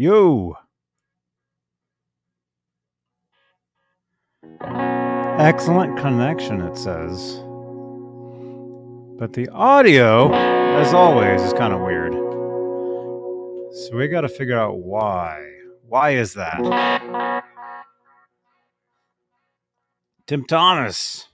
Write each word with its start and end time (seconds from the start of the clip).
Yo. 0.00 0.54
Excellent 5.40 5.98
connection, 5.98 6.60
it 6.60 6.76
says. 6.76 7.42
But 9.18 9.32
the 9.32 9.48
audio, 9.52 10.32
as 10.32 10.94
always, 10.94 11.42
is 11.42 11.52
kind 11.52 11.72
of 11.72 11.80
weird. 11.80 12.12
So 13.74 13.96
we 13.96 14.06
got 14.06 14.20
to 14.20 14.28
figure 14.28 14.56
out 14.56 14.78
why. 14.78 15.44
Why 15.88 16.10
is 16.10 16.34
that? 16.34 17.42
Tim 20.28 20.44
Thomas. 20.44 21.26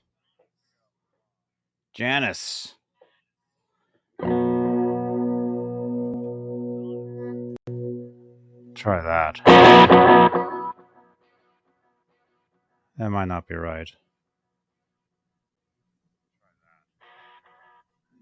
Janice. 1.93 2.77
Try 8.85 9.01
that. 9.01 9.41
That 12.99 13.09
might 13.09 13.25
not 13.25 13.49
be 13.49 13.55
right. 13.55 13.89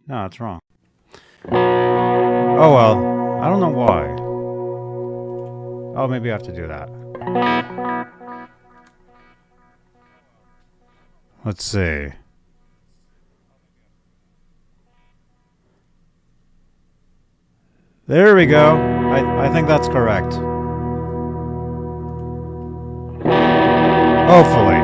No, 0.07 0.27
it's 0.27 0.39
wrong. 0.39 0.61
Oh 1.51 2.75
well, 2.75 3.43
I 3.43 3.49
don't 3.49 3.59
know 3.59 3.71
why. 3.71 4.05
Oh, 6.01 6.07
maybe 6.07 6.31
I 6.31 6.35
have 6.35 6.45
to 6.45 6.53
do 6.53 6.69
that. 6.69 6.89
Let's 11.45 11.65
see. 11.65 12.07
There 18.07 18.37
we 18.37 18.47
go. 18.47 18.77
I, 18.77 19.47
I 19.47 19.53
think 19.53 19.67
that's 19.67 19.89
correct. 19.89 20.52
Hopefully. 24.35 24.81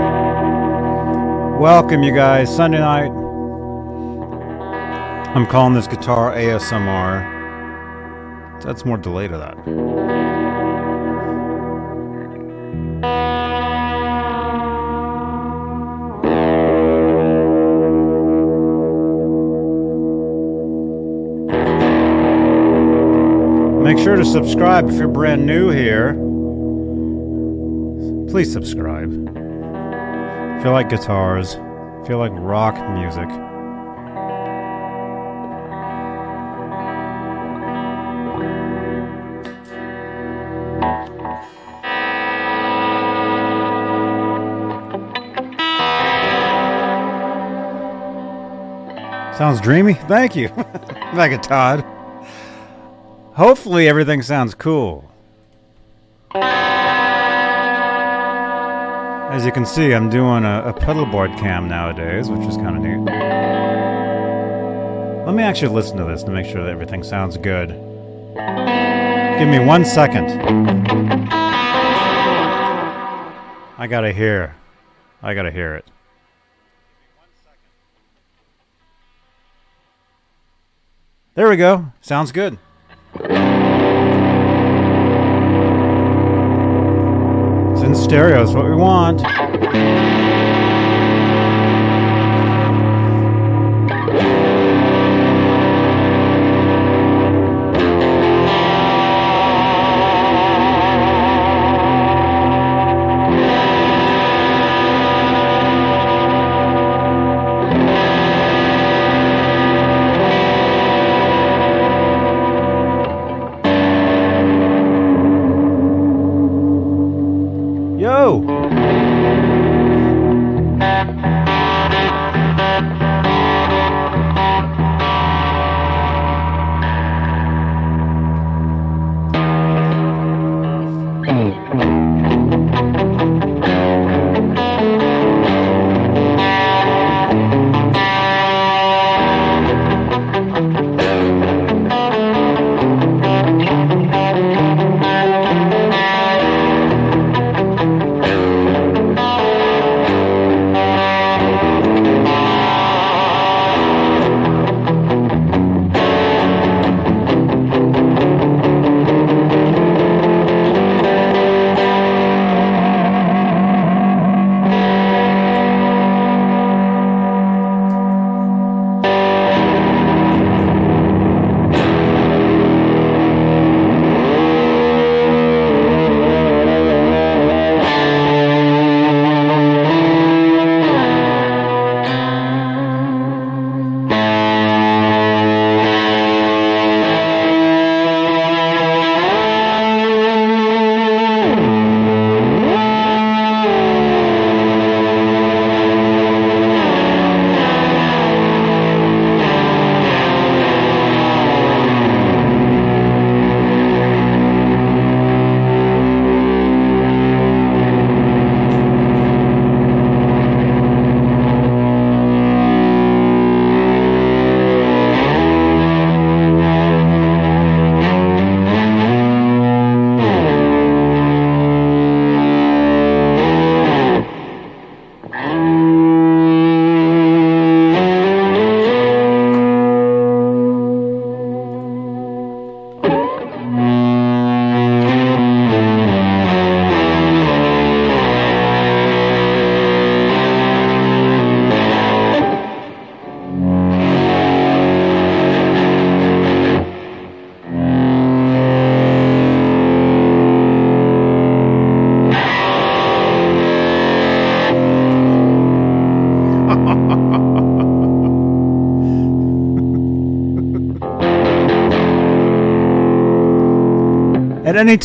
Welcome, 1.59 2.03
you 2.03 2.15
guys. 2.15 2.55
Sunday 2.55 2.81
night. 2.81 3.11
I'm 5.35 5.47
calling 5.47 5.73
this 5.73 5.87
guitar 5.87 6.35
ASMR. 6.35 7.25
That's 8.63 8.85
more 8.85 8.99
delay 8.99 9.27
to 9.27 9.39
that. 9.39 9.57
Make 23.83 23.97
sure 23.97 24.17
to 24.17 24.27
subscribe 24.27 24.91
if 24.91 24.97
you're 24.97 25.09
brand 25.09 25.47
new 25.47 25.71
here. 25.71 26.28
Please 28.31 28.53
subscribe. 28.53 29.11
If 29.11 30.65
you 30.65 30.71
like 30.71 30.91
guitars, 30.91 31.55
if 32.03 32.09
you 32.09 32.17
like 32.19 32.33
rock 32.35 32.75
music. 32.91 33.29
Sounds 49.39 49.61
dreamy. 49.61 49.95
Thank 49.95 50.37
you. 50.37 50.49
You, 51.15 51.43
Todd. 51.43 51.85
Hopefully, 53.35 53.89
everything 53.89 54.21
sounds 54.21 54.55
cool. 54.55 55.09
As 59.39 59.47
you 59.47 59.53
can 59.53 59.65
see, 59.65 59.95
I'm 59.95 60.11
doing 60.11 60.45
a, 60.45 60.63
a 60.65 60.73
pedalboard 60.73 61.39
cam 61.39 61.69
nowadays, 61.69 62.29
which 62.29 62.41
is 62.41 62.57
kind 62.57 62.77
of 62.77 62.83
neat. 62.83 62.99
Let 65.25 65.33
me 65.33 65.45
actually 65.45 65.73
listen 65.73 65.97
to 65.99 66.05
this 66.07 66.25
to 66.25 66.33
make 66.33 66.45
sure 66.45 66.65
that 66.65 66.71
everything 66.71 67.05
sounds 67.05 67.37
good. 67.37 67.69
Give 67.69 69.49
me 69.49 69.61
one 69.61 69.85
second. 69.85 70.29
I 73.79 73.87
gotta 73.89 74.13
hear. 74.13 74.57
I 75.23 75.35
gotta 75.35 75.53
hear 75.53 75.77
it. 75.77 75.85
There 81.37 81.49
we 81.49 81.57
go. 81.57 81.93
Sounds 82.01 82.33
good. 82.33 82.59
In 87.89 87.95
stereo, 87.95 88.43
is 88.43 88.53
what 88.53 88.67
we 88.67 88.75
want. 88.75 90.38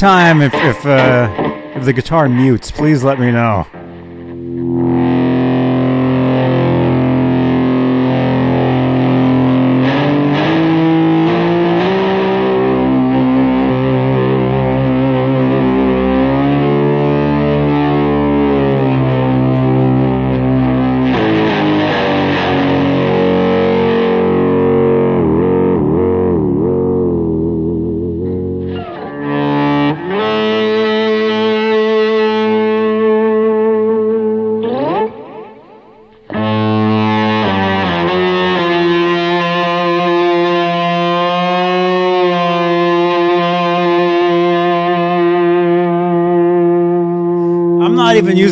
Time, 0.03 0.41
if 0.41 0.53
if 0.53 0.85
uh, 0.85 1.31
if 1.77 1.85
the 1.85 1.93
guitar 1.93 2.27
mutes, 2.27 2.69
please 2.71 3.05
let 3.05 3.21
me 3.21 3.31
know. 3.31 3.65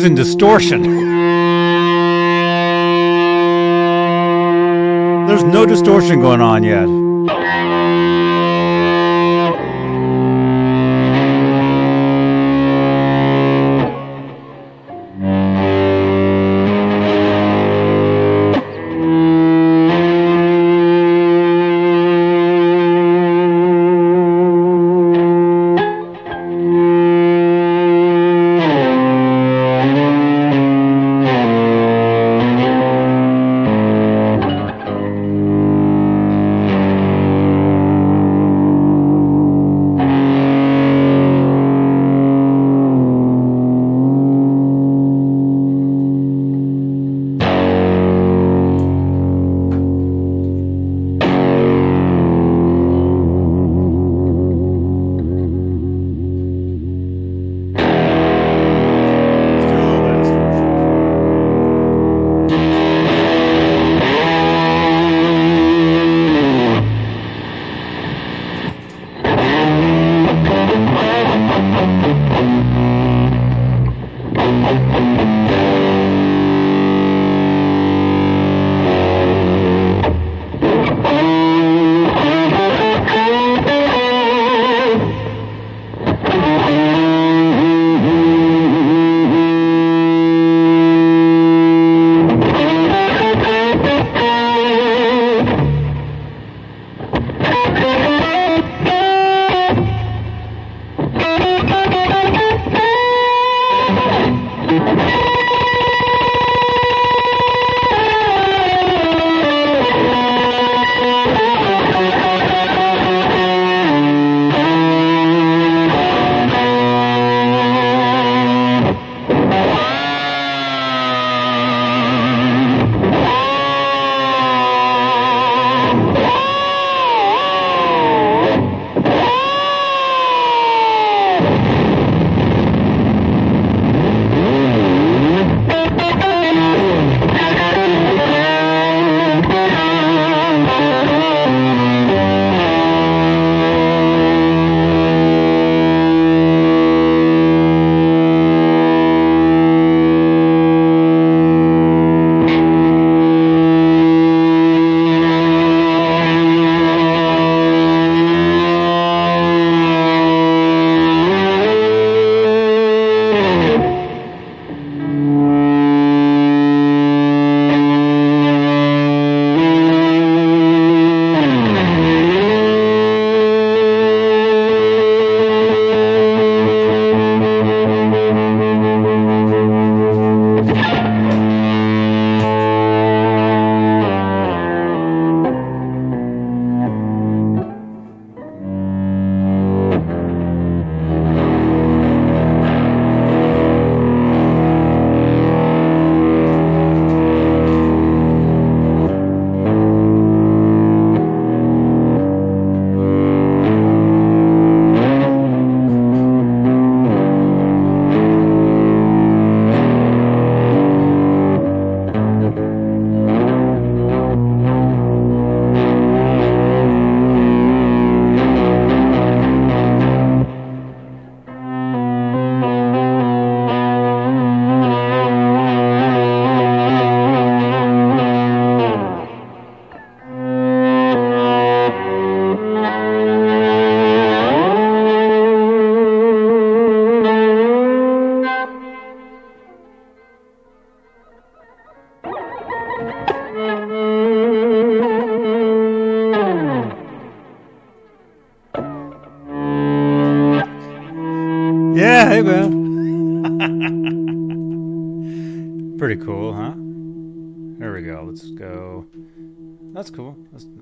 Using 0.02 0.16
distortion. 0.16 0.82
There's 5.28 5.44
no 5.44 5.64
distortion 5.64 6.20
going 6.20 6.40
on 6.40 6.64
yet. 6.64 7.11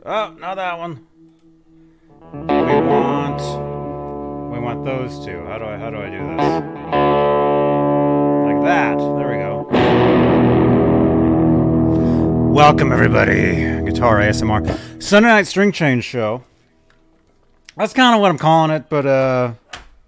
Oh, 0.05 0.37
not 0.39 0.57
that 0.57 0.79
one. 0.79 1.07
We 2.33 2.39
want. 2.87 3.41
We 4.53 4.59
want 4.59 4.85
those 4.85 5.25
two. 5.25 5.45
How 5.47 5.59
do 5.59 5.65
I? 5.65 5.77
How 5.77 5.91
do 5.91 5.97
I 5.97 6.11
do 6.11 6.19
this? 6.19 6.45
Like 8.47 8.63
that. 8.65 8.99
There 8.99 9.29
we 9.29 9.37
go. 9.37 9.67
Welcome 12.53 12.93
everybody. 12.93 13.83
Guitar 13.85 14.19
ASMR 14.19 15.03
Sunday 15.03 15.29
night 15.29 15.47
string 15.47 15.73
change 15.73 16.05
show. 16.05 16.45
That's 17.77 17.93
kind 17.93 18.15
of 18.15 18.21
what 18.21 18.31
I'm 18.31 18.39
calling 18.39 18.71
it, 18.71 18.89
but 18.89 19.07
uh, 19.07 19.53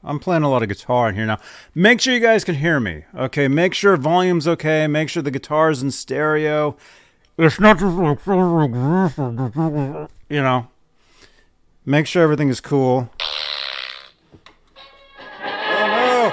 I'm 0.05 0.19
playing 0.19 0.43
a 0.43 0.51
lot 0.51 0.63
of 0.63 0.69
guitar 0.69 1.09
in 1.09 1.15
here 1.15 1.27
now. 1.27 1.39
Make 1.75 2.01
sure 2.01 2.13
you 2.13 2.21
guys 2.21 2.45
can 2.45 2.57
hear 2.57 2.81
me. 2.81 3.05
Okay, 3.15 3.49
make 3.49 3.73
sure 3.73 3.97
volume's 3.97 4.47
okay. 4.49 4.87
Make 4.87 5.09
sure 5.09 5.23
the 5.23 5.31
guitar's 5.31 5.83
in 5.83 5.91
stereo. 5.91 6.77
It's 7.39 7.59
not 7.59 7.79
just 7.79 7.97
like 7.97 8.13
you 10.29 10.43
know. 10.43 10.69
Make 11.87 12.07
sure 12.07 12.23
everything 12.23 12.51
is 12.51 12.61
cool. 12.61 13.11
Oh 15.41 15.87
no! 15.89 16.33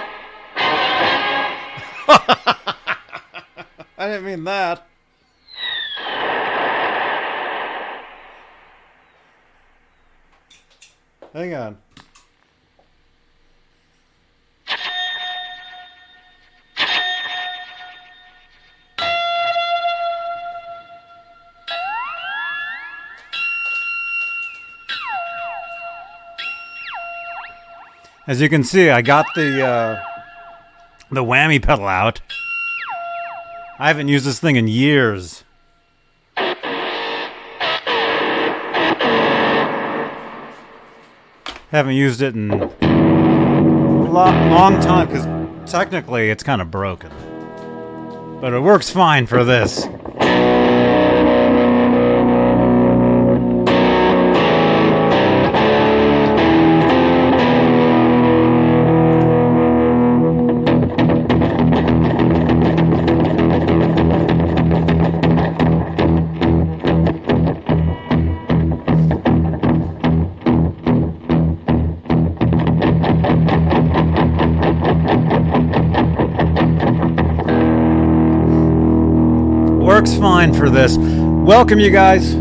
I 3.97 4.07
didn't 4.07 4.25
mean 4.25 4.43
that. 4.43 4.85
Hang 11.33 11.53
on. 11.53 11.77
As 28.29 28.39
you 28.39 28.47
can 28.47 28.63
see, 28.63 28.91
I 28.91 29.01
got 29.01 29.25
the 29.33 29.65
uh, 29.65 30.03
the 31.09 31.23
whammy 31.23 31.59
pedal 31.59 31.87
out. 31.87 32.21
I 33.79 33.87
haven't 33.87 34.07
used 34.07 34.23
this 34.23 34.39
thing 34.39 34.55
in 34.55 34.67
years. 34.67 35.43
Haven't 41.71 41.95
used 41.95 42.21
it 42.21 42.35
in 42.35 42.51
a 42.51 42.67
long, 44.11 44.51
long 44.51 44.79
time 44.79 45.07
because 45.07 45.25
technically 45.65 46.29
it's 46.29 46.43
kind 46.43 46.61
of 46.61 46.69
broken. 46.69 47.09
But 48.39 48.53
it 48.53 48.59
works 48.59 48.91
fine 48.91 49.25
for 49.25 49.43
this. 49.43 49.87
Works 79.89 80.13
fine 80.17 80.53
for 80.53 80.69
this. 80.69 80.97
Welcome, 80.99 81.79
you 81.79 81.89
guys. 81.89 82.33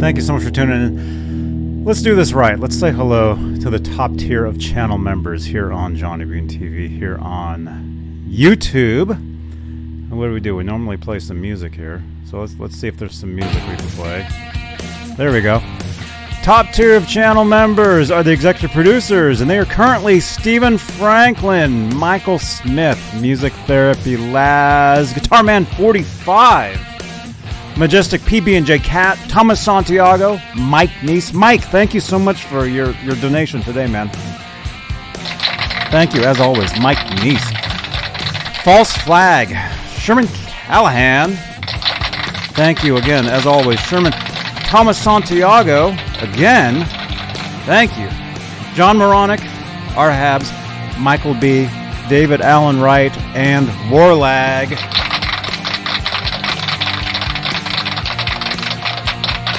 Thank 0.00 0.16
you 0.16 0.22
so 0.22 0.34
much 0.34 0.44
for 0.44 0.52
tuning 0.52 0.76
in. 0.76 1.84
Let's 1.84 2.00
do 2.00 2.14
this 2.14 2.32
right. 2.32 2.56
Let's 2.56 2.78
say 2.78 2.92
hello 2.92 3.34
to 3.34 3.70
the 3.70 3.80
top 3.80 4.16
tier 4.16 4.44
of 4.44 4.60
channel 4.60 4.96
members 4.96 5.44
here 5.44 5.72
on 5.72 5.96
Johnny 5.96 6.24
Bean 6.24 6.46
TV, 6.46 6.88
here 6.88 7.18
on 7.18 8.24
YouTube. 8.28 9.10
And 9.10 10.16
what 10.16 10.26
do 10.26 10.32
we 10.32 10.38
do? 10.38 10.54
We 10.54 10.62
normally 10.62 10.96
play 10.96 11.18
some 11.18 11.40
music 11.40 11.74
here. 11.74 12.04
So 12.24 12.38
let's 12.38 12.56
let's 12.60 12.76
see 12.76 12.86
if 12.86 12.98
there's 12.98 13.18
some 13.18 13.34
music 13.34 13.60
we 13.68 13.74
can 13.74 13.88
play. 13.88 14.24
There 15.16 15.32
we 15.32 15.40
go. 15.40 15.60
Top 16.44 16.72
tier 16.72 16.94
of 16.94 17.08
channel 17.08 17.46
members 17.46 18.10
are 18.10 18.22
the 18.22 18.30
executive 18.30 18.70
producers, 18.72 19.40
and 19.40 19.48
they 19.48 19.56
are 19.56 19.64
currently 19.64 20.20
Stephen 20.20 20.76
Franklin, 20.76 21.96
Michael 21.96 22.38
Smith, 22.38 23.00
Music 23.18 23.50
Therapy 23.66 24.18
Laz, 24.18 25.14
Guitar 25.14 25.42
Man 25.42 25.64
45, 25.64 27.78
Majestic 27.78 28.20
PB&J 28.20 28.78
Cat, 28.80 29.16
Thomas 29.30 29.58
Santiago, 29.58 30.38
Mike 30.54 30.90
Neese. 31.00 31.32
Mike, 31.32 31.62
thank 31.62 31.94
you 31.94 32.00
so 32.00 32.18
much 32.18 32.44
for 32.44 32.66
your, 32.66 32.90
your 32.96 33.16
donation 33.16 33.62
today, 33.62 33.86
man. 33.86 34.10
Thank 35.90 36.12
you, 36.12 36.24
as 36.24 36.40
always, 36.40 36.78
Mike 36.78 36.98
Neese. 37.22 38.62
False 38.62 38.94
Flag, 38.98 39.48
Sherman 39.98 40.26
Callahan. 40.26 41.30
Thank 42.52 42.84
you 42.84 42.98
again, 42.98 43.28
as 43.28 43.46
always, 43.46 43.80
Sherman 43.80 44.12
Thomas 44.12 44.98
Santiago, 44.98 45.96
again, 46.24 46.84
thank 47.64 47.96
you. 47.98 48.08
John 48.74 48.98
Moronic, 48.98 49.40
R. 49.96 50.10
Habs, 50.10 50.50
Michael 50.98 51.34
B., 51.34 51.68
David 52.08 52.40
Allen 52.40 52.80
Wright, 52.80 53.16
and 53.34 53.66
Warlag. 53.90 54.70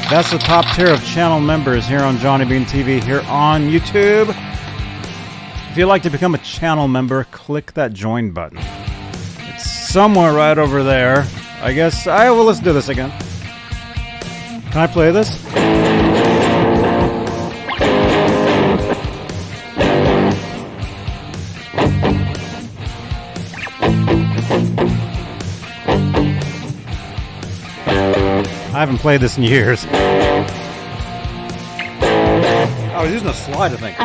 That's 0.09 0.31
the 0.31 0.37
top 0.37 0.65
tier 0.75 0.91
of 0.91 1.03
channel 1.03 1.39
members 1.39 1.87
here 1.87 2.01
on 2.01 2.17
Johnny 2.19 2.45
Bean 2.45 2.65
TV 2.65 3.01
here 3.01 3.21
on 3.27 3.69
YouTube. 3.69 4.29
If 5.71 5.77
you'd 5.77 5.87
like 5.87 6.03
to 6.03 6.09
become 6.09 6.35
a 6.35 6.39
channel 6.39 6.87
member, 6.87 7.23
click 7.25 7.73
that 7.73 7.93
join 7.93 8.31
button. 8.31 8.59
It's 8.59 9.69
somewhere 9.69 10.33
right 10.33 10.57
over 10.57 10.83
there. 10.83 11.25
I 11.61 11.73
guess 11.73 12.05
I 12.05 12.29
will 12.31 12.45
let's 12.45 12.59
do 12.59 12.71
this 12.73 12.89
again. 12.89 13.11
Can 14.71 14.81
I 14.81 14.87
play 14.87 15.11
this? 15.11 15.94
Haven't 28.85 28.99
played 28.99 29.19
this 29.19 29.35
in 29.35 29.41
years. 29.41 29.83
I 29.87 30.45
was 33.01 33.11
using 33.11 33.27
a 33.29 33.33
slide, 33.33 33.73
I 33.73 33.77
think. 33.77 33.97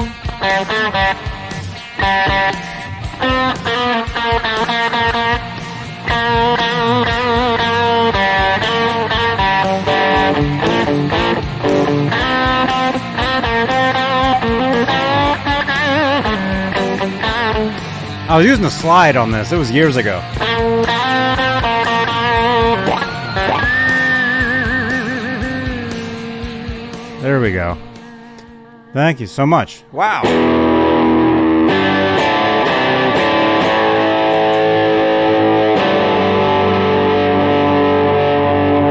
I 18.31 18.37
was 18.39 18.47
using 18.47 18.65
a 18.65 18.71
slide 18.71 19.17
on 19.17 19.31
this. 19.31 19.53
It 19.53 19.59
was 19.59 19.71
years 19.71 19.97
ago. 19.97 20.23
There 27.21 27.39
we 27.39 27.53
go. 27.53 27.77
Thank 28.95 29.21
you 29.21 29.27
so 29.27 29.45
much. 29.45 29.83
Wow. 29.93 30.23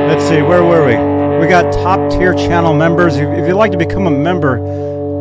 Let's 0.08 0.28
see, 0.28 0.44
where 0.44 0.64
were 0.64 0.86
we? 0.86 1.44
We 1.44 1.48
got 1.48 1.74
top 1.74 2.12
tier 2.12 2.34
channel 2.34 2.76
members. 2.76 3.16
If 3.18 3.48
you'd 3.48 3.56
like 3.56 3.72
to 3.72 3.78
become 3.80 4.06
a 4.06 4.12
member, 4.12 4.58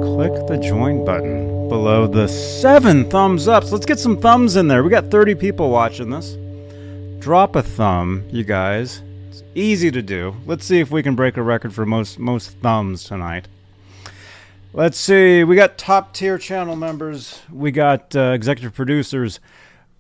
click 0.02 0.46
the 0.46 0.58
join 0.58 1.04
button 1.04 1.68
below 1.70 2.06
the 2.06 2.28
seven 2.28 3.08
thumbs 3.08 3.48
up. 3.48 3.64
So 3.64 3.72
let's 3.72 3.86
get 3.86 3.98
some 3.98 4.20
thumbs 4.20 4.56
in 4.56 4.68
there. 4.68 4.82
We 4.82 4.90
got 4.90 5.10
30 5.10 5.34
people 5.36 5.70
watching 5.70 6.10
this. 6.10 6.36
Drop 7.20 7.56
a 7.56 7.62
thumb, 7.62 8.24
you 8.30 8.44
guys. 8.44 9.00
It's 9.38 9.46
easy 9.54 9.92
to 9.92 10.02
do. 10.02 10.34
Let's 10.46 10.64
see 10.64 10.80
if 10.80 10.90
we 10.90 11.00
can 11.00 11.14
break 11.14 11.36
a 11.36 11.42
record 11.42 11.72
for 11.72 11.86
most 11.86 12.18
most 12.18 12.58
thumbs 12.58 13.04
tonight. 13.04 13.46
Let's 14.72 14.98
see. 14.98 15.44
We 15.44 15.54
got 15.54 15.78
top 15.78 16.12
tier 16.12 16.38
channel 16.38 16.74
members. 16.74 17.40
We 17.48 17.70
got 17.70 18.16
uh, 18.16 18.32
executive 18.34 18.74
producers. 18.74 19.38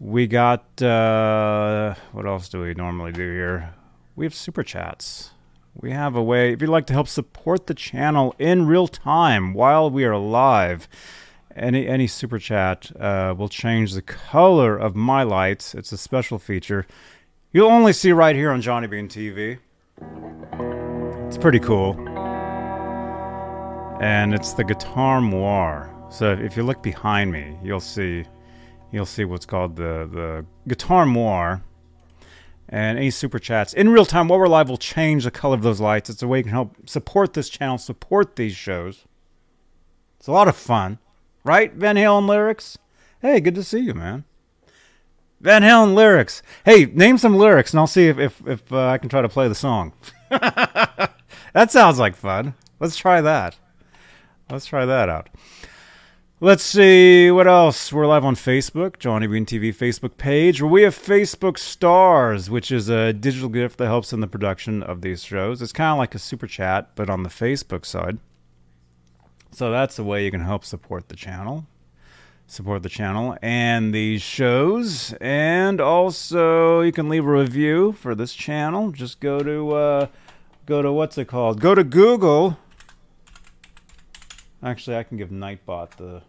We 0.00 0.26
got 0.26 0.82
uh, 0.82 1.94
what 2.10 2.26
else 2.26 2.48
do 2.48 2.62
we 2.62 2.74
normally 2.74 3.12
do 3.12 3.30
here? 3.30 3.74
We 4.16 4.26
have 4.26 4.34
super 4.34 4.64
chats. 4.64 5.30
We 5.72 5.92
have 5.92 6.16
a 6.16 6.22
way 6.22 6.52
if 6.52 6.60
you'd 6.60 6.68
like 6.68 6.86
to 6.86 6.92
help 6.92 7.06
support 7.06 7.68
the 7.68 7.74
channel 7.74 8.34
in 8.40 8.66
real 8.66 8.88
time 8.88 9.54
while 9.54 9.88
we 9.88 10.04
are 10.04 10.16
live 10.16 10.88
any 11.54 11.86
any 11.86 12.06
super 12.06 12.38
chat 12.38 12.90
uh, 12.98 13.34
will 13.36 13.48
change 13.48 13.92
the 13.92 14.02
color 14.02 14.76
of 14.76 14.96
my 14.96 15.22
lights. 15.22 15.74
It's 15.74 15.92
a 15.92 15.98
special 15.98 16.38
feature. 16.38 16.86
You'll 17.50 17.70
only 17.70 17.94
see 17.94 18.12
right 18.12 18.36
here 18.36 18.50
on 18.50 18.60
Johnny 18.60 18.86
Bean 18.88 19.08
TV. 19.08 19.58
It's 21.26 21.38
pretty 21.38 21.58
cool, 21.58 21.94
and 24.02 24.34
it's 24.34 24.52
the 24.52 24.64
Guitar 24.64 25.22
Moir. 25.22 25.90
So 26.10 26.32
if 26.32 26.58
you 26.58 26.62
look 26.62 26.82
behind 26.82 27.32
me, 27.32 27.56
you'll 27.62 27.80
see 27.80 28.26
you'll 28.92 29.06
see 29.06 29.24
what's 29.24 29.46
called 29.46 29.76
the 29.76 30.06
the 30.12 30.44
Guitar 30.68 31.06
Moir. 31.06 31.62
And 32.68 32.98
any 32.98 33.08
super 33.08 33.38
chats 33.38 33.72
in 33.72 33.88
real 33.88 34.04
time 34.04 34.28
while 34.28 34.38
we're 34.38 34.46
live 34.46 34.68
will 34.68 34.76
change 34.76 35.24
the 35.24 35.30
color 35.30 35.54
of 35.54 35.62
those 35.62 35.80
lights. 35.80 36.10
It's 36.10 36.22
a 36.22 36.28
way 36.28 36.38
you 36.38 36.44
can 36.44 36.52
help 36.52 36.86
support 36.86 37.32
this 37.32 37.48
channel, 37.48 37.78
support 37.78 38.36
these 38.36 38.54
shows. 38.54 39.06
It's 40.18 40.26
a 40.26 40.32
lot 40.32 40.48
of 40.48 40.56
fun, 40.56 40.98
right? 41.44 41.72
Van 41.72 41.96
Halen 41.96 42.28
lyrics. 42.28 42.76
Hey, 43.22 43.40
good 43.40 43.54
to 43.54 43.62
see 43.62 43.78
you, 43.78 43.94
man. 43.94 44.24
Van 45.40 45.62
Halen 45.62 45.94
lyrics. 45.94 46.42
Hey, 46.64 46.86
name 46.86 47.16
some 47.18 47.36
lyrics, 47.36 47.72
and 47.72 47.80
I'll 47.80 47.86
see 47.86 48.08
if 48.08 48.18
if, 48.18 48.46
if 48.46 48.72
uh, 48.72 48.88
I 48.88 48.98
can 48.98 49.08
try 49.08 49.22
to 49.22 49.28
play 49.28 49.48
the 49.48 49.54
song. 49.54 49.92
that 50.30 51.12
sounds 51.68 51.98
like 51.98 52.16
fun. 52.16 52.54
Let's 52.80 52.96
try 52.96 53.20
that. 53.20 53.56
Let's 54.50 54.66
try 54.66 54.84
that 54.86 55.08
out. 55.08 55.28
Let's 56.40 56.62
see 56.62 57.30
what 57.32 57.48
else. 57.48 57.92
We're 57.92 58.06
live 58.06 58.24
on 58.24 58.36
Facebook, 58.36 58.98
Johnny 59.00 59.26
Bean 59.26 59.44
TV 59.44 59.74
Facebook 59.74 60.16
page, 60.16 60.62
where 60.62 60.70
we 60.70 60.82
have 60.82 60.96
Facebook 60.96 61.58
Stars, 61.58 62.48
which 62.48 62.70
is 62.70 62.88
a 62.88 63.12
digital 63.12 63.48
gift 63.48 63.78
that 63.78 63.86
helps 63.86 64.12
in 64.12 64.20
the 64.20 64.28
production 64.28 64.82
of 64.82 65.02
these 65.02 65.24
shows. 65.24 65.60
It's 65.60 65.72
kind 65.72 65.90
of 65.90 65.98
like 65.98 66.14
a 66.14 66.18
super 66.20 66.46
chat, 66.46 66.94
but 66.94 67.10
on 67.10 67.24
the 67.24 67.28
Facebook 67.28 67.84
side. 67.84 68.18
So 69.50 69.72
that's 69.72 69.98
a 69.98 70.04
way 70.04 70.24
you 70.24 70.30
can 70.30 70.42
help 70.42 70.64
support 70.64 71.08
the 71.08 71.16
channel, 71.16 71.66
support 72.48 72.82
the 72.82 72.88
channel 72.88 73.36
and 73.42 73.94
these 73.94 74.22
shows, 74.22 75.14
and 75.20 75.80
also 75.80 76.80
you 76.80 76.90
can 76.90 77.08
leave 77.08 77.24
a 77.24 77.30
review 77.30 77.92
for 77.92 78.16
this 78.16 78.34
channel. 78.34 78.90
Just 78.90 79.20
go 79.20 79.38
to 79.38 79.70
uh, 79.72 80.06
go 80.66 80.82
to 80.82 80.90
what's 80.90 81.16
it 81.18 81.26
called? 81.26 81.60
Go 81.60 81.76
to 81.76 81.84
Google. 81.84 82.58
Actually, 84.60 84.96
I 84.96 85.04
can 85.04 85.16
give 85.16 85.28
Nightbot 85.28 85.90
the. 85.98 86.22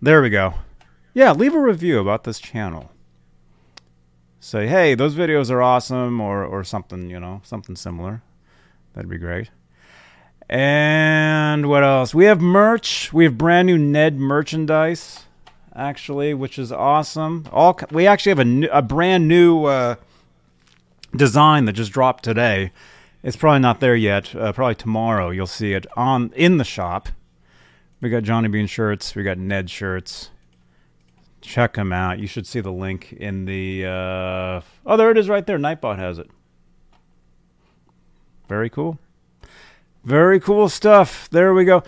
There 0.00 0.22
we 0.22 0.30
go. 0.30 0.54
Yeah, 1.12 1.32
leave 1.32 1.54
a 1.54 1.60
review 1.60 1.98
about 1.98 2.24
this 2.24 2.40
channel. 2.40 2.90
Say, 4.40 4.66
hey, 4.66 4.94
those 4.94 5.14
videos 5.14 5.50
are 5.50 5.60
awesome, 5.60 6.20
or 6.20 6.44
or 6.44 6.64
something, 6.64 7.10
you 7.10 7.20
know, 7.20 7.42
something 7.44 7.76
similar. 7.76 8.22
That'd 8.94 9.10
be 9.10 9.18
great. 9.18 9.50
And 10.48 11.68
what 11.68 11.82
else? 11.82 12.14
We 12.14 12.24
have 12.26 12.40
merch. 12.40 13.12
We 13.12 13.24
have 13.24 13.38
brand 13.38 13.66
new 13.66 13.78
Ned 13.78 14.18
merchandise, 14.18 15.21
actually, 15.74 16.34
which 16.34 16.58
is 16.58 16.72
awesome. 16.72 17.46
All 17.52 17.78
we 17.90 18.06
actually 18.06 18.30
have 18.30 18.38
a, 18.38 18.44
new, 18.44 18.68
a 18.72 18.82
brand 18.82 19.28
new 19.28 19.64
uh, 19.64 19.96
design 21.14 21.64
that 21.66 21.72
just 21.72 21.92
dropped 21.92 22.24
today. 22.24 22.72
It's 23.22 23.36
probably 23.36 23.60
not 23.60 23.80
there 23.80 23.94
yet. 23.94 24.34
Uh, 24.34 24.52
probably 24.52 24.74
tomorrow 24.74 25.30
you'll 25.30 25.46
see 25.46 25.72
it 25.74 25.86
on 25.96 26.32
in 26.34 26.58
the 26.58 26.64
shop. 26.64 27.08
We 28.00 28.10
got 28.10 28.24
Johnny 28.24 28.48
Bean 28.48 28.66
shirts. 28.66 29.14
We 29.14 29.22
got 29.22 29.38
Ned 29.38 29.70
shirts. 29.70 30.30
Check 31.40 31.74
them 31.74 31.92
out. 31.92 32.18
You 32.18 32.26
should 32.26 32.46
see 32.46 32.60
the 32.60 32.72
link 32.72 33.12
in 33.12 33.44
the. 33.44 33.86
Uh, 33.86 34.60
oh, 34.84 34.96
there 34.96 35.10
it 35.10 35.18
is, 35.18 35.28
right 35.28 35.46
there. 35.46 35.58
Nightbot 35.58 35.98
has 35.98 36.18
it. 36.18 36.28
Very 38.48 38.68
cool. 38.68 38.98
Very 40.04 40.40
cool 40.40 40.68
stuff. 40.68 41.28
There 41.30 41.54
we 41.54 41.64
go. 41.64 41.84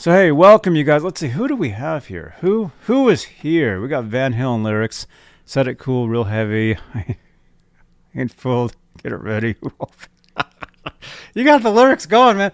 So 0.00 0.12
hey, 0.12 0.32
welcome 0.32 0.76
you 0.76 0.84
guys. 0.84 1.04
Let's 1.04 1.20
see 1.20 1.28
who 1.28 1.46
do 1.46 1.54
we 1.54 1.72
have 1.72 2.06
here. 2.06 2.34
Who 2.40 2.72
who 2.86 3.10
is 3.10 3.24
here? 3.24 3.82
We 3.82 3.88
got 3.88 4.04
Van 4.04 4.32
Halen 4.32 4.62
lyrics. 4.62 5.06
Set 5.44 5.68
it 5.68 5.74
cool, 5.74 6.08
real 6.08 6.24
heavy. 6.24 6.78
Ain't 8.14 8.32
full. 8.32 8.70
Get 9.02 9.12
it 9.12 9.20
ready. 9.20 9.56
you 11.34 11.44
got 11.44 11.62
the 11.62 11.70
lyrics 11.70 12.06
going, 12.06 12.38
man. 12.38 12.52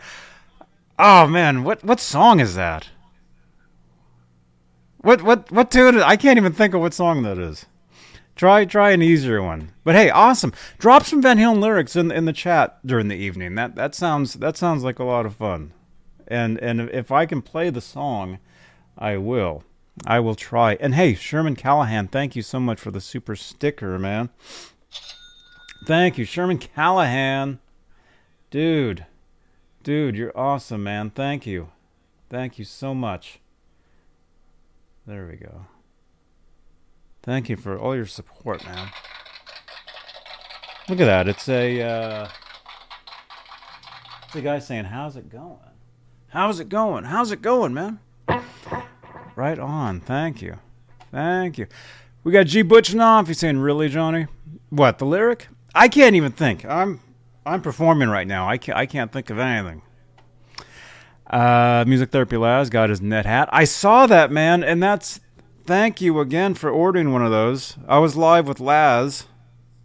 Oh 0.99 1.29
man, 1.29 1.63
what 1.63 1.85
what 1.85 2.01
song 2.01 2.41
is 2.41 2.57
that? 2.57 2.89
What 5.03 5.23
what 5.23 5.53
what 5.53 5.71
tune? 5.71 6.03
I 6.03 6.17
can't 6.17 6.39
even 6.39 6.53
think 6.53 6.75
of 6.75 6.81
what 6.81 6.95
song 6.95 7.23
that 7.23 7.39
is. 7.39 7.67
Try 8.35 8.65
try 8.65 8.91
an 8.91 9.03
easier 9.03 9.41
one. 9.41 9.71
But 9.85 9.95
hey, 9.95 10.11
awesome. 10.11 10.53
Drop 10.79 11.05
some 11.05 11.23
Van 11.23 11.39
Halen 11.39 11.61
lyrics 11.61 11.95
in 11.95 12.11
in 12.11 12.25
the 12.25 12.33
chat 12.33 12.85
during 12.85 13.07
the 13.07 13.15
evening. 13.15 13.55
That 13.55 13.77
that 13.77 13.95
sounds 13.95 14.35
that 14.35 14.57
sounds 14.57 14.83
like 14.83 14.99
a 14.99 15.05
lot 15.05 15.27
of 15.27 15.37
fun. 15.37 15.75
And 16.29 16.59
and 16.59 16.81
if 16.81 17.11
I 17.11 17.27
can 17.27 17.43
play 17.43 17.71
the 17.71 17.81
song, 17.81 18.39
I 18.99 19.17
will. 19.17 19.65
I 20.05 20.21
will 20.21 20.35
try. 20.35 20.75
And 20.75 20.95
hey, 20.95 21.15
Sherman 21.15 21.57
Callahan, 21.57 22.09
thank 22.09 22.37
you 22.37 22.43
so 22.43 22.61
much 22.61 22.81
for 22.81 22.91
the 22.91 23.01
super 23.01 23.37
sticker, 23.37 23.99
man. 23.99 24.29
Thank 25.87 26.19
you, 26.19 26.25
Sherman 26.25 26.59
Callahan. 26.59 27.61
Dude. 28.51 29.07
Dude, 29.83 30.17
you're 30.17 30.37
awesome, 30.37 30.83
man. 30.83 31.11
Thank 31.11 31.47
you. 31.47 31.69
Thank 32.29 32.59
you 32.59 32.65
so 32.65 32.95
much. 32.95 33.39
There 35.07 35.29
we 35.31 35.37
go. 35.37 35.67
Thank 37.23 37.49
you 37.49 37.57
for 37.57 37.79
all 37.79 37.95
your 37.95 38.07
support, 38.07 38.65
man. 38.65 38.89
Look 40.89 41.01
at 41.01 41.07
that. 41.07 41.29
It's 41.29 41.49
a 41.49 41.83
uh, 41.83 42.29
it's 44.25 44.35
a 44.37 44.41
guy 44.41 44.59
saying, 44.59 44.85
"How's 44.85 45.17
it 45.17 45.29
going? 45.29 45.59
How's 46.37 46.61
it 46.61 46.69
going? 46.69 47.05
How's 47.05 47.33
it 47.33 47.41
going, 47.41 47.73
man?" 47.73 47.99
Right 49.37 49.59
on. 49.59 50.01
Thank 50.01 50.43
you. 50.43 50.59
Thank 51.11 51.57
you. 51.57 51.67
We 52.25 52.31
got 52.31 52.45
G 52.45 52.61
Butch 52.61 52.93
Butchnoff. 52.93 53.29
He's 53.29 53.39
saying, 53.39 53.57
"Really, 53.57 53.89
Johnny? 53.89 54.27
What 54.69 54.99
the 54.99 55.07
lyric? 55.07 55.49
I 55.75 55.89
can't 55.89 56.15
even 56.15 56.33
think. 56.33 56.67
I'm 56.67 57.01
I'm 57.47 57.63
performing 57.63 58.11
right 58.11 58.27
now. 58.27 58.47
I 58.47 58.59
can't 58.59 58.77
I 58.77 58.85
can't 58.85 59.11
think 59.11 59.31
of 59.31 59.39
anything." 59.39 59.81
Uh, 61.27 61.85
Music 61.87 62.11
Therapy 62.11 62.37
Laz 62.37 62.69
got 62.69 62.91
his 62.91 63.01
Ned 63.01 63.25
hat. 63.25 63.49
I 63.51 63.65
saw 63.65 64.07
that 64.07 64.31
man, 64.31 64.63
and 64.63 64.83
that's 64.83 65.21
thank 65.65 66.03
you 66.03 66.21
again 66.21 66.53
for 66.53 66.69
ordering 66.69 67.15
one 67.15 67.25
of 67.25 67.31
those. 67.31 67.79
I 67.89 67.99
was 67.99 68.15
live 68.15 68.47
with 68.47 68.61
Laz. 68.61 69.25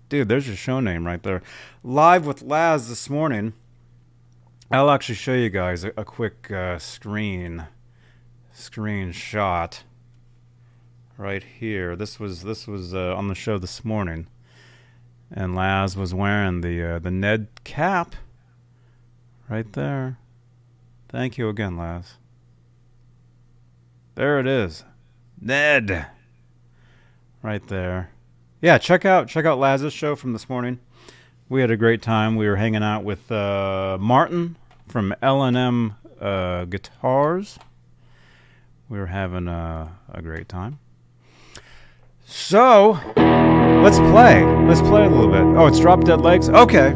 Dude, 0.09 0.27
there's 0.27 0.47
your 0.47 0.57
show 0.57 0.81
name 0.81 1.07
right 1.07 1.23
there. 1.23 1.41
Live 1.81 2.25
with 2.25 2.41
Laz 2.41 2.89
this 2.89 3.09
morning. 3.09 3.53
I'll 4.73 4.89
actually 4.89 5.15
show 5.15 5.33
you 5.33 5.49
guys 5.49 5.83
a, 5.83 5.91
a 5.97 6.05
quick 6.05 6.49
uh, 6.49 6.79
screen 6.79 7.67
screenshot 8.55 9.83
right 11.17 11.43
here. 11.43 11.97
This 11.97 12.21
was 12.21 12.43
this 12.43 12.67
was 12.67 12.93
uh, 12.93 13.13
on 13.13 13.27
the 13.27 13.35
show 13.35 13.57
this 13.57 13.83
morning, 13.83 14.27
and 15.29 15.55
Laz 15.55 15.97
was 15.97 16.13
wearing 16.13 16.61
the 16.61 16.81
uh, 16.83 16.99
the 16.99 17.11
Ned 17.11 17.49
cap 17.65 18.15
right 19.49 19.69
there. 19.73 20.17
Thank 21.09 21.37
you 21.37 21.49
again, 21.49 21.75
Laz. 21.75 22.13
There 24.15 24.39
it 24.39 24.47
is. 24.47 24.85
Ned. 25.41 26.07
Right 27.41 27.67
there. 27.67 28.11
Yeah, 28.61 28.77
check 28.77 29.03
out 29.03 29.27
check 29.27 29.43
out 29.43 29.59
Laz's 29.59 29.91
show 29.91 30.15
from 30.15 30.31
this 30.31 30.47
morning. 30.47 30.79
We 31.49 31.59
had 31.59 31.71
a 31.71 31.75
great 31.75 32.01
time. 32.01 32.37
We 32.37 32.47
were 32.47 32.55
hanging 32.55 32.83
out 32.83 33.03
with 33.03 33.29
uh, 33.29 33.97
Martin 33.99 34.55
from 34.91 35.15
L&M 35.21 35.95
uh, 36.19 36.65
Guitars. 36.65 37.57
We 38.89 38.99
were 38.99 39.07
having 39.07 39.47
a, 39.47 39.97
a 40.13 40.21
great 40.21 40.49
time. 40.49 40.79
So, 42.25 42.99
let's 43.81 43.97
play. 43.97 44.43
Let's 44.43 44.81
play 44.81 45.05
a 45.05 45.09
little 45.09 45.31
bit. 45.31 45.41
Oh, 45.57 45.67
it's 45.67 45.79
Drop 45.79 46.03
Dead 46.03 46.21
Legs? 46.21 46.49
Okay. 46.49 46.93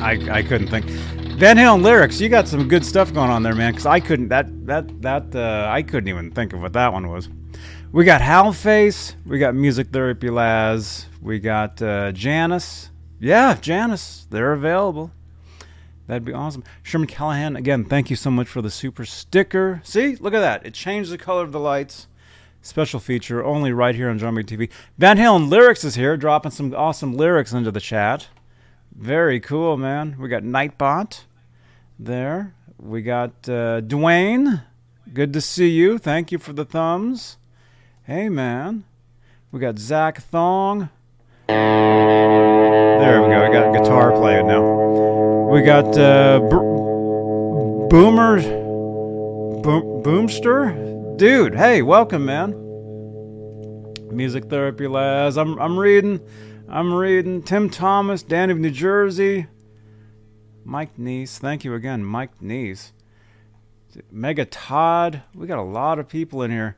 I, 0.00 0.38
I 0.38 0.42
couldn't 0.42 0.68
think. 0.68 0.86
Van 0.86 1.56
Halen 1.56 1.82
lyrics, 1.82 2.20
you 2.20 2.28
got 2.28 2.48
some 2.48 2.68
good 2.68 2.84
stuff 2.84 3.12
going 3.12 3.30
on 3.30 3.42
there, 3.42 3.54
man. 3.54 3.72
Because 3.72 3.86
I 3.86 4.00
couldn't 4.00 4.28
that 4.28 4.66
that 4.66 5.00
that 5.02 5.34
uh, 5.34 5.70
I 5.70 5.82
couldn't 5.82 6.08
even 6.08 6.30
think 6.30 6.52
of 6.52 6.60
what 6.60 6.72
that 6.74 6.92
one 6.92 7.08
was. 7.08 7.28
We 7.92 8.04
got 8.04 8.20
Hal 8.20 8.52
Face, 8.52 9.16
we 9.24 9.38
got 9.38 9.54
Music 9.54 9.88
Therapy 9.88 10.28
Laz, 10.30 11.06
we 11.22 11.38
got 11.38 11.80
uh, 11.80 12.12
Janice. 12.12 12.90
Yeah, 13.18 13.54
Janice, 13.54 14.26
they're 14.30 14.52
available. 14.52 15.12
That'd 16.10 16.24
be 16.24 16.32
awesome. 16.32 16.64
Sherman 16.82 17.06
Callahan, 17.06 17.54
again, 17.54 17.84
thank 17.84 18.10
you 18.10 18.16
so 18.16 18.32
much 18.32 18.48
for 18.48 18.60
the 18.60 18.68
super 18.68 19.04
sticker. 19.04 19.80
See, 19.84 20.16
look 20.16 20.34
at 20.34 20.40
that. 20.40 20.66
It 20.66 20.74
changed 20.74 21.12
the 21.12 21.18
color 21.18 21.44
of 21.44 21.52
the 21.52 21.60
lights. 21.60 22.08
Special 22.62 22.98
feature 22.98 23.44
only 23.44 23.72
right 23.72 23.94
here 23.94 24.10
on 24.10 24.18
Zombie 24.18 24.42
TV. 24.42 24.68
Van 24.98 25.18
Halen 25.18 25.48
Lyrics 25.48 25.84
is 25.84 25.94
here, 25.94 26.16
dropping 26.16 26.50
some 26.50 26.74
awesome 26.74 27.16
lyrics 27.16 27.52
into 27.52 27.70
the 27.70 27.78
chat. 27.78 28.26
Very 28.92 29.38
cool, 29.38 29.76
man. 29.76 30.16
We 30.18 30.28
got 30.28 30.42
Nightbot 30.42 31.20
there. 31.96 32.56
We 32.76 33.02
got 33.02 33.30
uh, 33.48 33.80
Dwayne. 33.80 34.64
Good 35.14 35.32
to 35.34 35.40
see 35.40 35.68
you. 35.68 35.96
Thank 35.96 36.32
you 36.32 36.38
for 36.38 36.52
the 36.52 36.64
thumbs. 36.64 37.36
Hey, 38.02 38.28
man. 38.28 38.82
We 39.52 39.60
got 39.60 39.78
Zach 39.78 40.20
Thong. 40.22 40.88
There 41.46 43.22
we 43.22 43.28
go. 43.28 43.44
I 43.44 43.52
got 43.52 43.72
guitar 43.72 44.10
playing 44.10 44.48
now. 44.48 44.79
We 45.50 45.62
got 45.62 45.98
uh, 45.98 46.38
Boomer 47.88 48.40
Boom, 48.40 50.00
Boomster, 50.00 51.18
dude. 51.18 51.56
Hey, 51.56 51.82
welcome, 51.82 52.24
man. 52.24 52.52
Music 54.12 54.44
Therapy 54.44 54.86
Laz. 54.86 55.36
I'm 55.36 55.58
I'm 55.58 55.76
reading. 55.76 56.20
I'm 56.68 56.94
reading. 56.94 57.42
Tim 57.42 57.68
Thomas, 57.68 58.22
Danny 58.22 58.52
of 58.52 58.60
New 58.60 58.70
Jersey. 58.70 59.48
Mike 60.64 60.96
Neese. 60.96 61.38
Thank 61.38 61.64
you 61.64 61.74
again, 61.74 62.04
Mike 62.04 62.38
Neese. 62.40 62.92
Mega 64.08 64.44
Todd. 64.44 65.22
We 65.34 65.48
got 65.48 65.58
a 65.58 65.62
lot 65.62 65.98
of 65.98 66.08
people 66.08 66.44
in 66.44 66.52
here. 66.52 66.76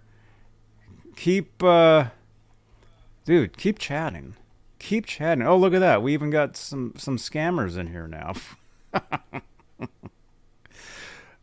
Keep, 1.15 1.63
uh, 1.63 2.07
dude, 3.27 3.59
keep 3.59 3.79
chatting. 3.79 4.35
Keep 4.79 5.05
chatting. 5.05 5.47
Oh, 5.47 5.59
look 5.59 5.75
at 5.75 5.81
that. 5.81 6.03
We 6.03 6.15
even 6.15 6.31
got 6.31 6.57
some 6.57 6.95
some 6.97 7.19
scammers 7.19 7.77
in 7.77 7.89
here 7.89 8.09
now. 8.09 8.33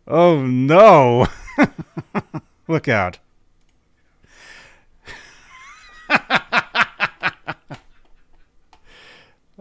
oh 0.08 0.46
no! 0.46 1.28
look 2.68 2.88
out. 2.88 3.20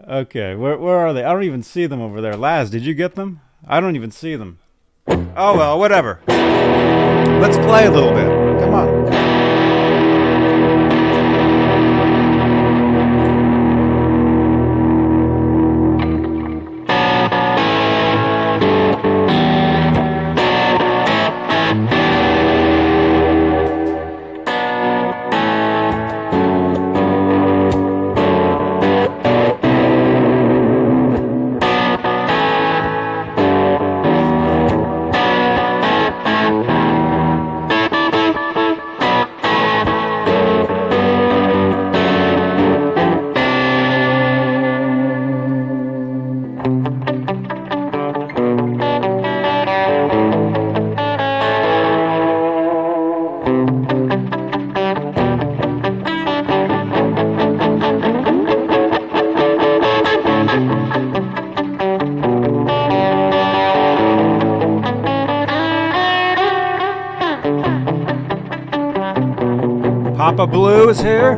okay, 0.07 0.55
where 0.55 0.77
where 0.77 0.97
are 0.97 1.13
they? 1.13 1.23
I 1.23 1.31
don't 1.33 1.43
even 1.43 1.63
see 1.63 1.85
them 1.85 2.01
over 2.01 2.21
there. 2.21 2.35
Laz, 2.35 2.69
did 2.69 2.83
you 2.83 2.93
get 2.93 3.15
them? 3.15 3.41
I 3.67 3.79
don't 3.79 3.95
even 3.95 4.11
see 4.11 4.35
them. 4.35 4.59
Oh 5.07 5.57
well, 5.57 5.79
whatever. 5.79 6.19
Let's 6.27 7.57
play 7.57 7.85
a 7.85 7.91
little 7.91 8.13
bit. 8.13 8.48
Papa 70.39 70.53
Blue 70.53 70.87
is 70.87 71.01
here. 71.01 71.37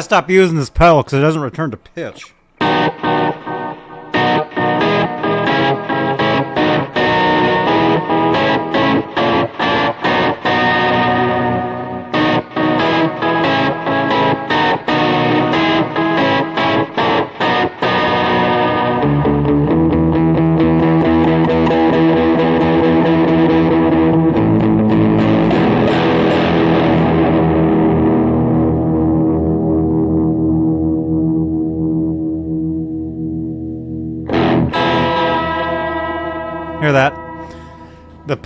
I 0.00 0.02
stopped 0.02 0.30
using 0.30 0.56
this 0.56 0.70
pedal 0.70 1.02
because 1.02 1.12
it 1.12 1.20
doesn't 1.20 1.42
return 1.42 1.70
to 1.72 1.76
pitch. 1.76 2.32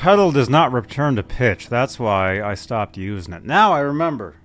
Pedal 0.04 0.30
does 0.30 0.50
not 0.50 0.70
return 0.70 1.16
to 1.16 1.22
pitch. 1.22 1.70
That's 1.70 1.98
why 1.98 2.42
I 2.42 2.52
stopped 2.52 2.98
using 2.98 3.32
it. 3.32 3.42
Now 3.42 3.72
I 3.72 3.80
remember. 3.80 4.36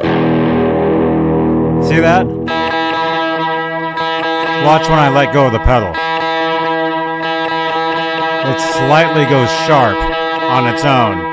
See 0.00 0.08
that? 2.00 2.26
Watch 4.64 4.88
when 4.88 4.98
I 4.98 5.10
let 5.14 5.34
go 5.34 5.48
of 5.48 5.52
the 5.52 5.58
pedal. 5.58 5.90
It 8.50 8.58
slightly 8.58 9.26
goes 9.26 9.50
sharp 9.66 9.98
on 9.98 10.74
its 10.74 10.82
own. 10.86 11.31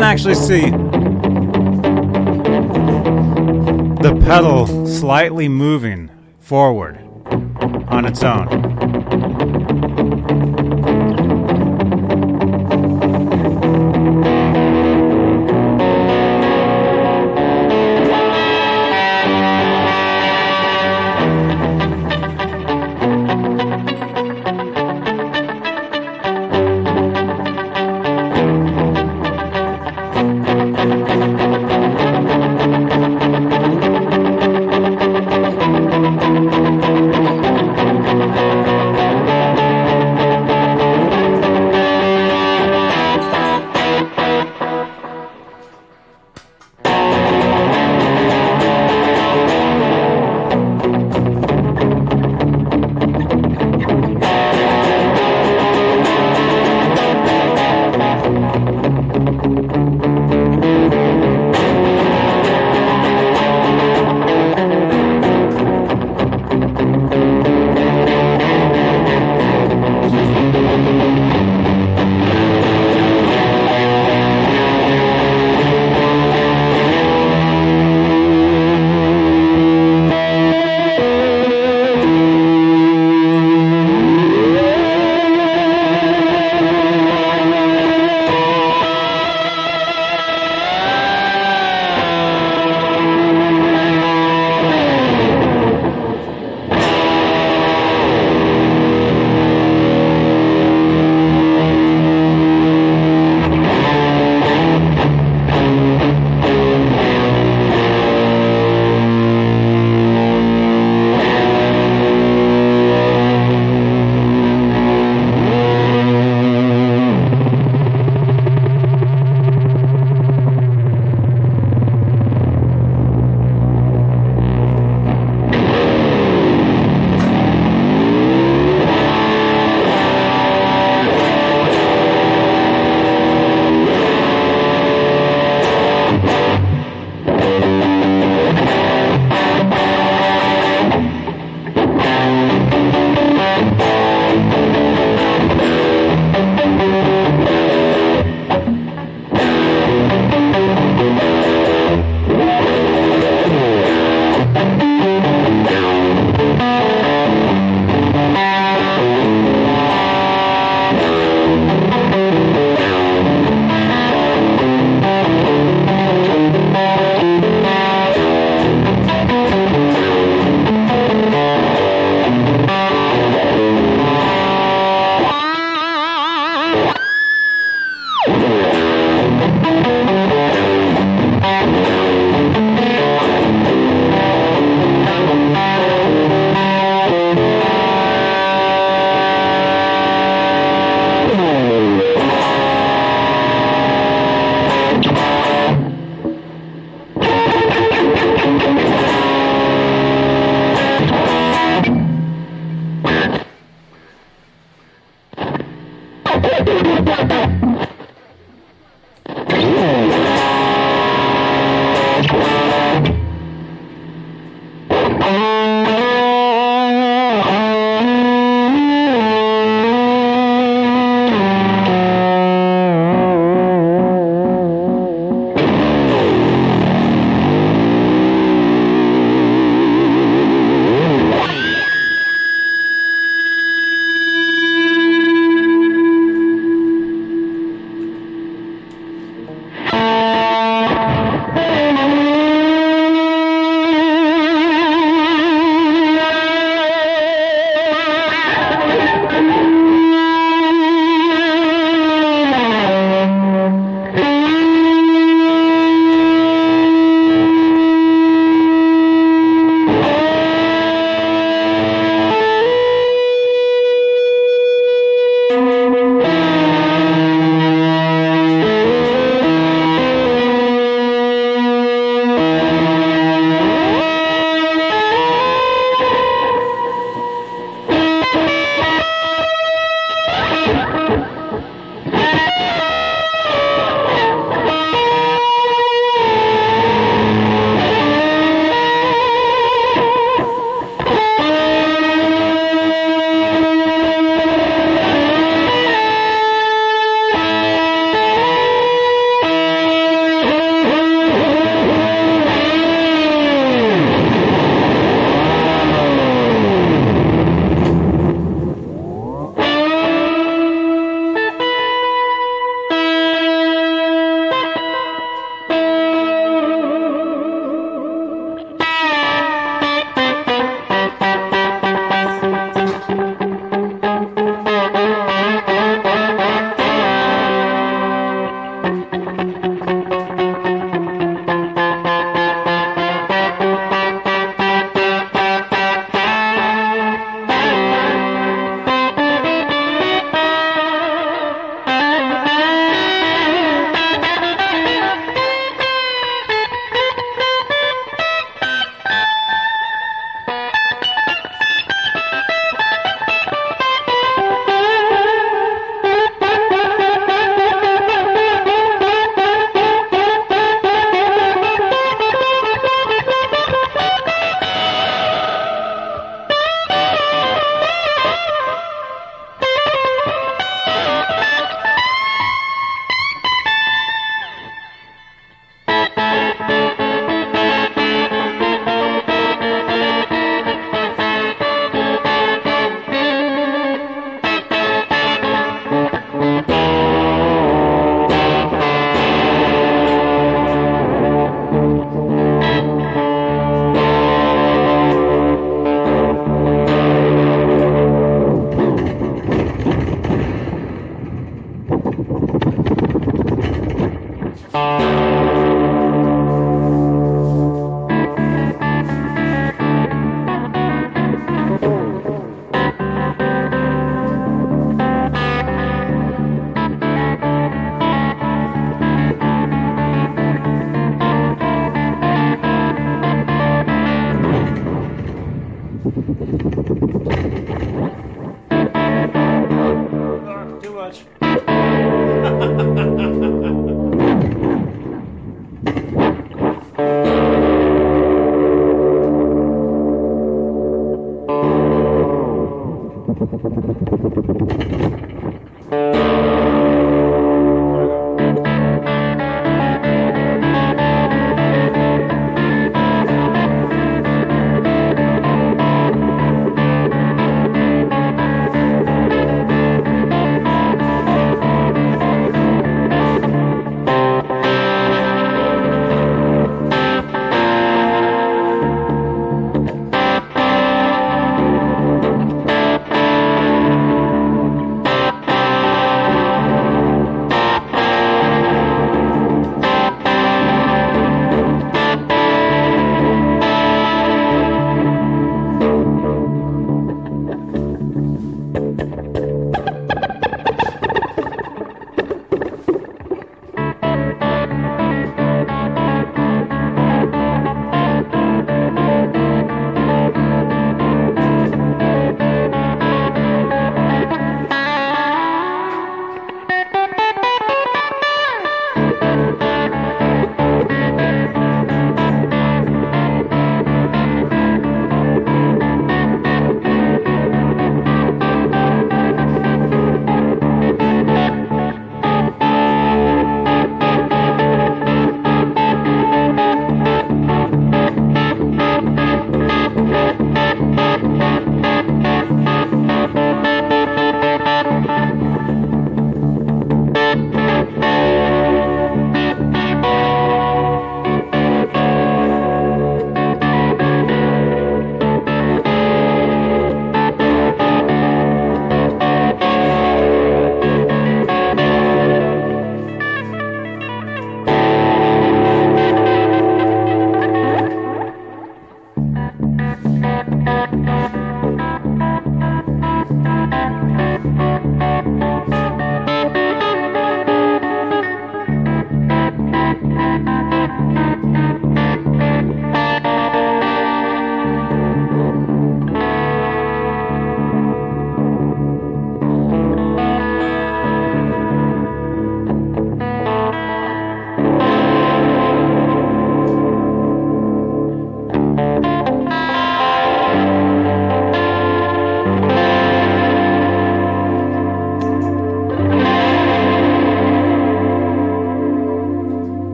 Can 0.00 0.08
actually 0.08 0.34
see 0.34 0.62
the 4.00 4.18
pedal 4.24 4.86
slightly 4.86 5.46
moving 5.46 6.08
forward 6.38 6.98
on 7.88 8.06
its 8.06 8.22
own. 8.22 8.69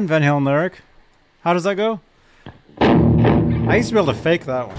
Man. 0.00 0.20
Van 0.20 0.22
Halen 0.22 0.46
lyric. 0.46 0.80
How 1.42 1.52
does 1.52 1.64
that 1.64 1.74
go? 1.74 2.00
I 2.80 3.76
used 3.76 3.88
to 3.88 3.94
be 3.94 4.00
able 4.00 4.12
to 4.12 4.18
fake 4.18 4.44
that 4.46 4.68
one. 4.68 4.76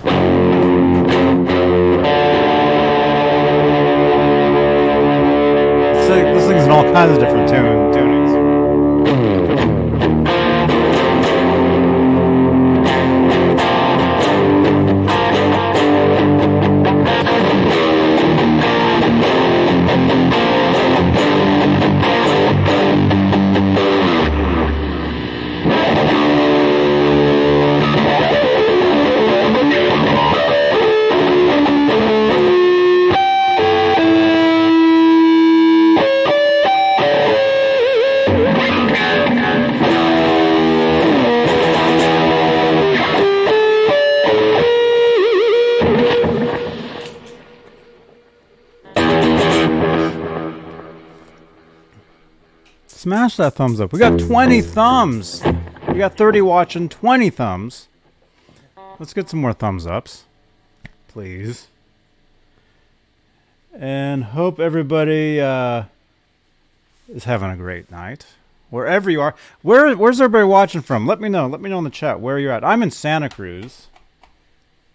This 6.11 6.45
thing's 6.47 6.63
in 6.63 6.71
all 6.71 6.83
kinds 6.83 7.13
of 7.13 7.19
different 7.19 7.49
tune 7.49 7.91
tunings. 7.93 8.20
Smash 53.31 53.51
that 53.51 53.55
thumbs 53.55 53.79
up. 53.79 53.93
We 53.93 53.99
got 53.99 54.19
20 54.19 54.61
thumbs. 54.61 55.41
We 55.87 55.99
got 55.99 56.17
30 56.17 56.41
watching, 56.41 56.89
20 56.89 57.29
thumbs. 57.29 57.87
Let's 58.99 59.13
get 59.13 59.29
some 59.29 59.39
more 59.39 59.53
thumbs 59.53 59.87
ups, 59.87 60.25
please. 61.07 61.67
And 63.73 64.25
hope 64.25 64.59
everybody 64.59 65.39
uh, 65.39 65.83
is 67.07 67.23
having 67.23 67.49
a 67.51 67.55
great 67.55 67.89
night. 67.89 68.25
Wherever 68.69 69.09
you 69.09 69.21
are. 69.21 69.33
Where 69.61 69.95
where's 69.95 70.19
everybody 70.19 70.45
watching 70.45 70.81
from? 70.81 71.07
Let 71.07 71.21
me 71.21 71.29
know. 71.29 71.47
Let 71.47 71.61
me 71.61 71.69
know 71.69 71.77
in 71.77 71.85
the 71.85 71.89
chat 71.89 72.19
where 72.19 72.37
you're 72.37 72.51
at. 72.51 72.65
I'm 72.65 72.83
in 72.83 72.91
Santa 72.91 73.29
Cruz. 73.29 73.87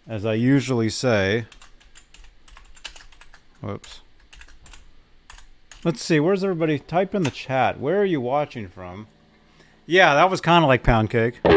As 0.06 0.26
I 0.26 0.34
usually 0.34 0.90
say. 0.90 1.46
Whoops. 3.62 4.00
Let's 5.86 6.02
see. 6.02 6.18
Where's 6.18 6.42
everybody? 6.42 6.80
Type 6.80 7.14
in 7.14 7.22
the 7.22 7.30
chat. 7.30 7.78
Where 7.78 8.00
are 8.00 8.04
you 8.04 8.20
watching 8.20 8.66
from? 8.66 9.06
Yeah, 9.86 10.14
that 10.14 10.28
was 10.28 10.40
kind 10.40 10.64
of 10.64 10.68
like 10.68 10.82
pound 10.82 11.10
cake. 11.10 11.40
the 11.44 11.50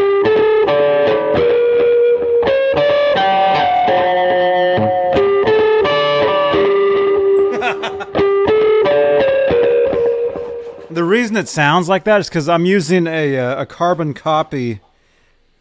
reason 11.04 11.36
it 11.36 11.48
sounds 11.48 11.90
like 11.90 12.04
that 12.04 12.20
is 12.20 12.30
because 12.30 12.48
I'm 12.48 12.68
using 12.68 13.08
a, 13.08 13.36
uh, 13.36 13.64
a 13.64 13.66
carbon 13.66 14.14
copy 14.14 14.80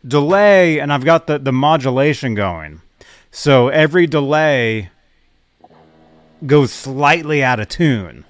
delay 0.06 0.78
and 0.78 0.92
I've 0.92 1.06
got 1.06 1.26
the, 1.26 1.38
the 1.38 1.52
modulation 1.52 2.34
going. 2.34 2.82
So 3.30 3.68
every 3.68 4.06
delay 4.06 4.90
goes 6.46 6.70
slightly 6.70 7.42
out 7.42 7.60
of 7.60 7.70
tune. 7.70 8.26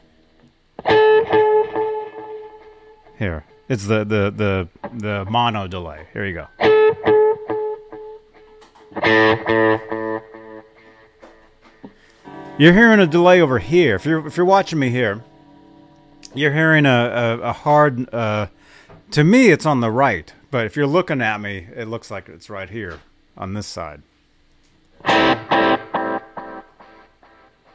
Here. 3.18 3.44
It's 3.68 3.86
the, 3.86 4.04
the, 4.04 4.30
the, 4.30 4.68
the 4.94 5.24
mono 5.30 5.66
delay. 5.66 6.06
Here 6.12 6.24
you 6.24 6.34
go. 6.34 6.46
You're 12.58 12.72
hearing 12.72 12.98
a 12.98 13.06
delay 13.06 13.40
over 13.40 13.58
here. 13.60 13.94
If 13.94 14.04
you're 14.04 14.26
if 14.26 14.36
you're 14.36 14.44
watching 14.44 14.80
me 14.80 14.90
here, 14.90 15.22
you're 16.34 16.52
hearing 16.52 16.86
a, 16.86 16.90
a, 16.90 17.38
a 17.38 17.52
hard 17.52 18.12
uh, 18.12 18.48
to 19.12 19.22
me 19.22 19.50
it's 19.50 19.64
on 19.64 19.80
the 19.80 19.92
right, 19.92 20.32
but 20.50 20.66
if 20.66 20.74
you're 20.74 20.88
looking 20.88 21.22
at 21.22 21.40
me, 21.40 21.68
it 21.76 21.86
looks 21.86 22.10
like 22.10 22.28
it's 22.28 22.50
right 22.50 22.68
here 22.68 23.00
on 23.36 23.54
this 23.54 23.66
side. 23.66 24.02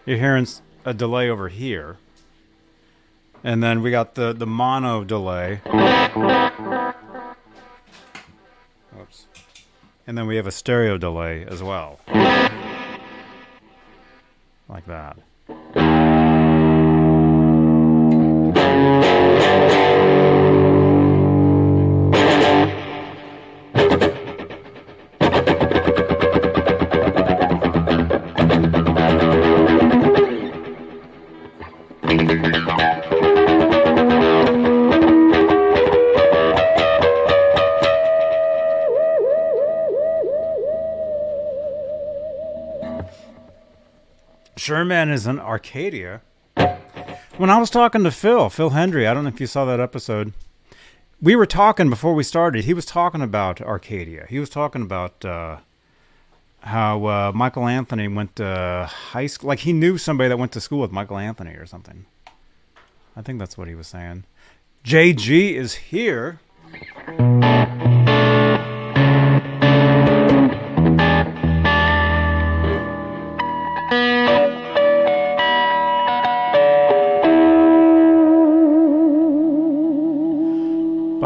You're 0.05 0.17
hearing 0.17 0.47
a 0.83 0.93
delay 0.93 1.29
over 1.29 1.47
here. 1.47 1.97
And 3.43 3.61
then 3.61 3.81
we 3.81 3.91
got 3.91 4.15
the, 4.15 4.31
the 4.31 4.47
mono 4.47 5.03
delay. 5.03 5.61
Oops. 8.97 9.25
And 10.07 10.17
then 10.17 10.27
we 10.27 10.37
have 10.37 10.47
a 10.47 10.51
stereo 10.51 10.97
delay 10.97 11.45
as 11.45 11.61
well. 11.61 11.99
Like 14.69 14.85
that. 14.87 15.17
Sherman 44.64 45.09
is 45.09 45.28
in 45.28 45.41
Arcadia. 45.41 46.22
When 47.36 47.49
I 47.49 47.57
was 47.57 47.70
talking 47.70 48.05
to 48.05 48.11
Phil, 48.11 48.49
Phil 48.49 48.70
Hendry, 48.70 49.05
I 49.05 49.14
don't 49.14 49.26
know 49.26 49.30
if 49.30 49.41
you 49.41 49.45
saw 49.45 49.66
that 49.66 49.82
episode. 49.82 50.32
We 51.22 51.36
were 51.36 51.45
talking 51.45 51.89
before 51.89 52.14
we 52.14 52.24
started. 52.24 52.64
He 52.64 52.74
was 52.74 52.86
talking 52.86 53.22
about 53.22 53.59
Arcadia. 53.59 54.26
He 54.30 54.39
was 54.39 54.49
talking 54.49 54.82
about 54.82 55.26
uh, 55.26 55.57
how 56.61 57.05
uh, 57.05 57.32
Michael 57.36 57.68
Anthony 57.68 58.07
went 58.07 58.38
to 58.38 58.89
high 58.89 59.28
school. 59.28 59.49
Like 59.49 59.59
he 59.59 59.74
knew 59.74 59.97
somebody 59.97 60.30
that 60.30 60.39
went 60.39 60.53
to 60.53 60.61
school 60.61 60.80
with 60.80 60.93
Michael 60.93 61.18
Anthony 61.18 61.55
or 61.55 61.66
something. 61.66 62.05
I 63.18 63.22
think 63.22 63.39
that's 63.39 63.57
what 63.57 63.68
he 63.68 63.76
was 63.76 63.88
saying. 63.88 64.24
JG 64.86 65.55
is 65.55 65.74
here. 65.74 66.39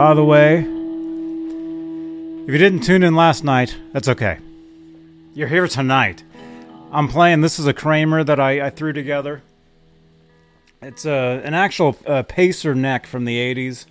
By 0.08 0.14
the 0.14 0.24
way, 0.24 0.60
if 0.60 0.66
you 2.50 2.58
didn't 2.58 2.84
tune 2.86 3.04
in 3.04 3.14
last 3.14 3.44
night, 3.44 3.76
that's 3.92 4.08
okay. 4.08 4.38
You're 5.34 5.50
here 5.50 5.68
tonight. 5.68 6.24
I'm 6.94 7.10
playing. 7.10 7.42
This 7.42 7.60
is 7.60 7.68
a 7.68 7.74
Kramer 7.74 8.24
that 8.24 8.40
I, 8.40 8.68
I 8.68 8.70
threw 8.70 8.94
together. 8.94 9.42
It's 10.82 11.06
a, 11.06 11.42
an 11.44 11.54
actual 11.54 11.98
uh, 12.06 12.24
Pacer 12.24 12.74
neck 12.74 13.06
from 13.06 13.26
the 13.26 13.36
80s. 13.36 13.86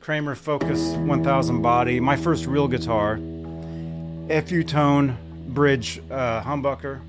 Kramer 0.00 0.34
Focus 0.34 0.80
1000 0.96 1.62
body. 1.62 2.00
My 2.00 2.16
first 2.16 2.46
real 2.46 2.66
guitar. 2.66 3.18
FU 3.18 4.64
Tone 4.64 5.16
Bridge 5.50 6.02
uh, 6.10 6.42
humbucker. 6.42 7.00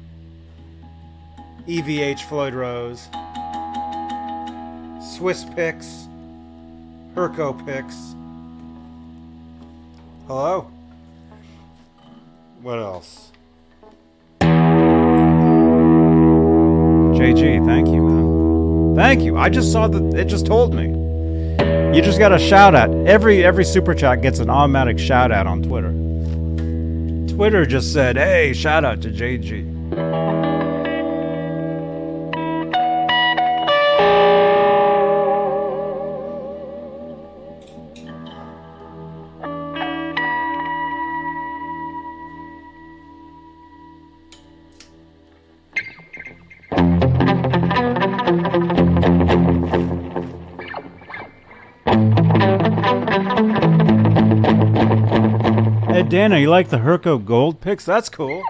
EVH 1.67 2.19
Floyd 2.29 2.53
Rose. 2.53 3.07
Swiss 5.17 5.45
picks. 5.55 6.07
Herco 7.15 7.57
picks. 7.65 8.13
Hello? 10.33 10.71
What 12.61 12.79
else? 12.79 13.33
JG, 17.19 17.65
thank 17.65 17.89
you, 17.89 18.01
man. 18.01 18.95
Thank 18.95 19.23
you. 19.23 19.35
I 19.35 19.49
just 19.49 19.73
saw 19.73 19.89
that 19.89 20.13
it 20.17 20.29
just 20.29 20.45
told 20.45 20.73
me. 20.73 20.85
You 21.93 22.01
just 22.01 22.17
got 22.17 22.31
a 22.31 22.39
shout 22.39 22.75
out. 22.75 22.91
Every 23.05 23.43
every 23.43 23.65
super 23.65 23.93
chat 23.93 24.21
gets 24.21 24.39
an 24.39 24.49
automatic 24.49 24.97
shout 24.97 25.33
out 25.33 25.47
on 25.47 25.63
Twitter. 25.63 25.91
Twitter 27.35 27.65
just 27.65 27.91
said, 27.91 28.15
"Hey, 28.15 28.53
shout 28.53 28.85
out 28.85 29.01
to 29.01 29.09
JG." 29.09 30.40
Dana, 56.21 56.37
you 56.37 56.51
like 56.51 56.69
the 56.69 56.77
Herco 56.77 57.17
Gold 57.25 57.61
picks? 57.61 57.83
That's 57.83 58.07
cool. 58.07 58.43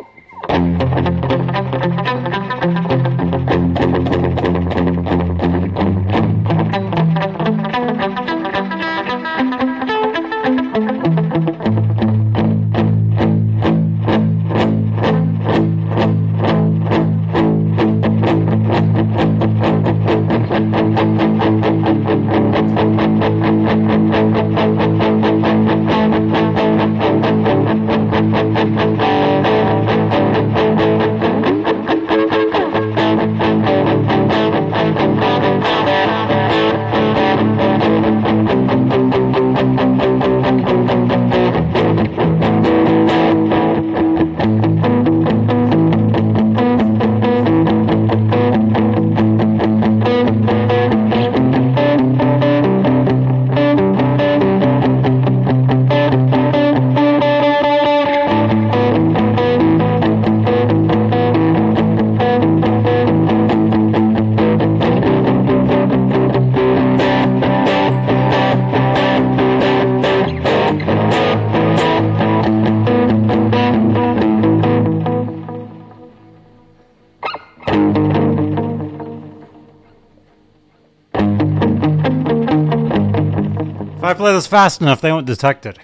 If 84.01 84.05
I 84.05 84.15
play 84.15 84.33
this 84.33 84.47
fast 84.47 84.81
enough, 84.81 84.99
they 84.99 85.11
won't 85.11 85.27
detect 85.27 85.67
it. 85.67 85.77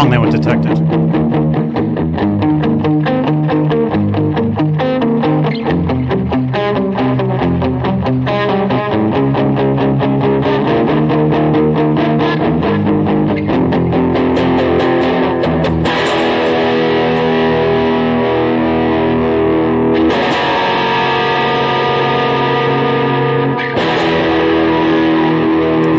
Wrong, 0.00 0.10
they 0.10 0.18
won't 0.18 0.32
detect. 0.32 0.64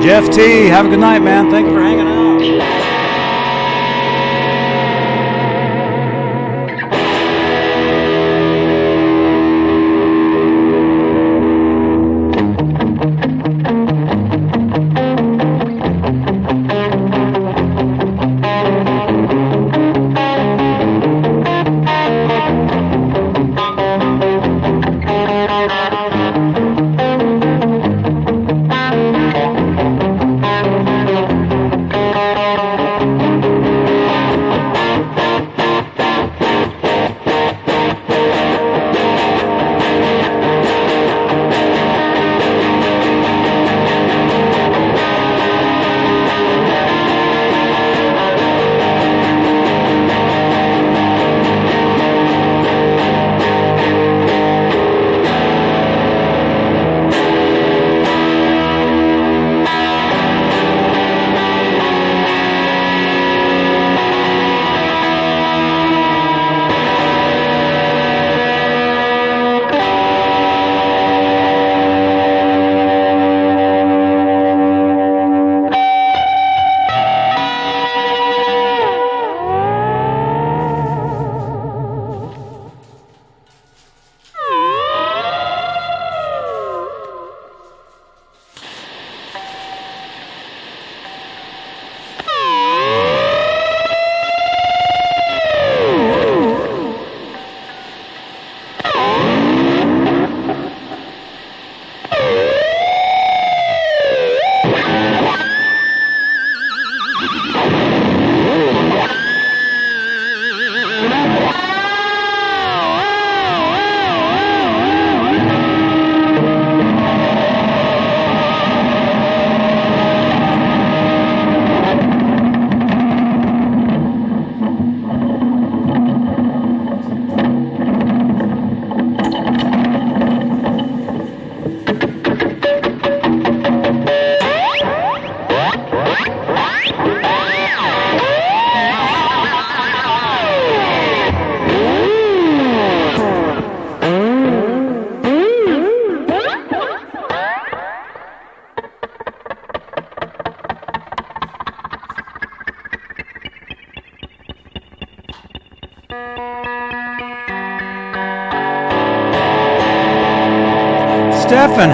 Jeff 0.04 0.34
T, 0.34 0.66
have 0.68 0.88
a 0.88 0.90
good 0.90 1.00
night, 1.00 1.20
man. 1.20 1.50
Thank 1.52 1.68
you 1.68 1.74
for 1.74 1.82
hanging 1.82 2.08
out. 2.08 2.21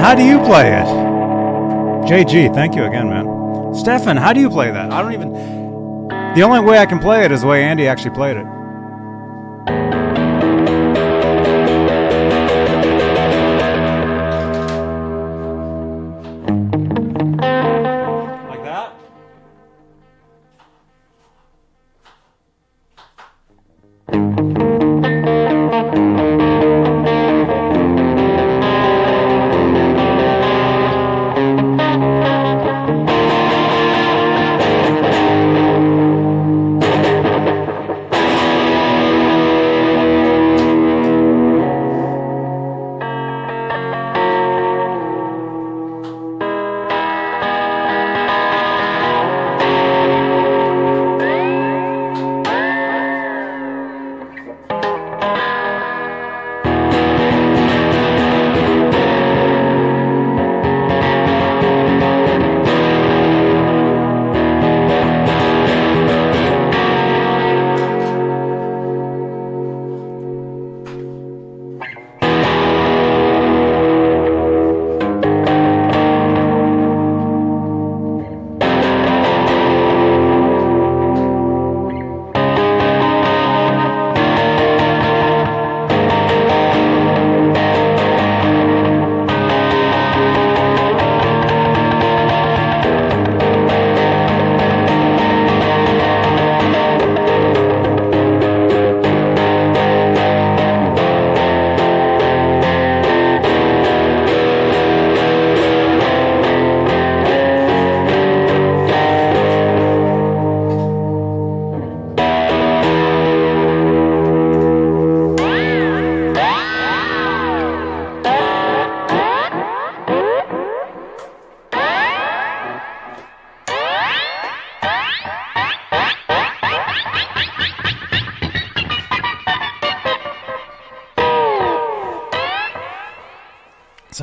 How 0.08 0.16
do 0.16 0.24
you 0.24 0.40
play 0.40 0.70
it? 0.72 0.88
JG, 2.08 2.54
thank 2.54 2.76
you 2.76 2.86
again, 2.86 3.10
man. 3.10 3.76
Stefan, 3.76 4.16
how 4.16 4.32
do 4.32 4.40
you 4.40 4.50
play 4.50 4.72
that? 4.72 4.90
I 4.90 5.02
don't 5.02 5.12
even. 5.12 5.34
The 6.34 6.44
only 6.44 6.62
way 6.62 6.80
I 6.80 6.86
can 6.86 7.00
play 7.00 7.26
it 7.26 7.32
is 7.34 7.42
the 7.42 7.48
way 7.48 7.62
Andy 7.62 7.90
actually 7.90 8.16
played 8.16 8.38
it. 8.38 8.46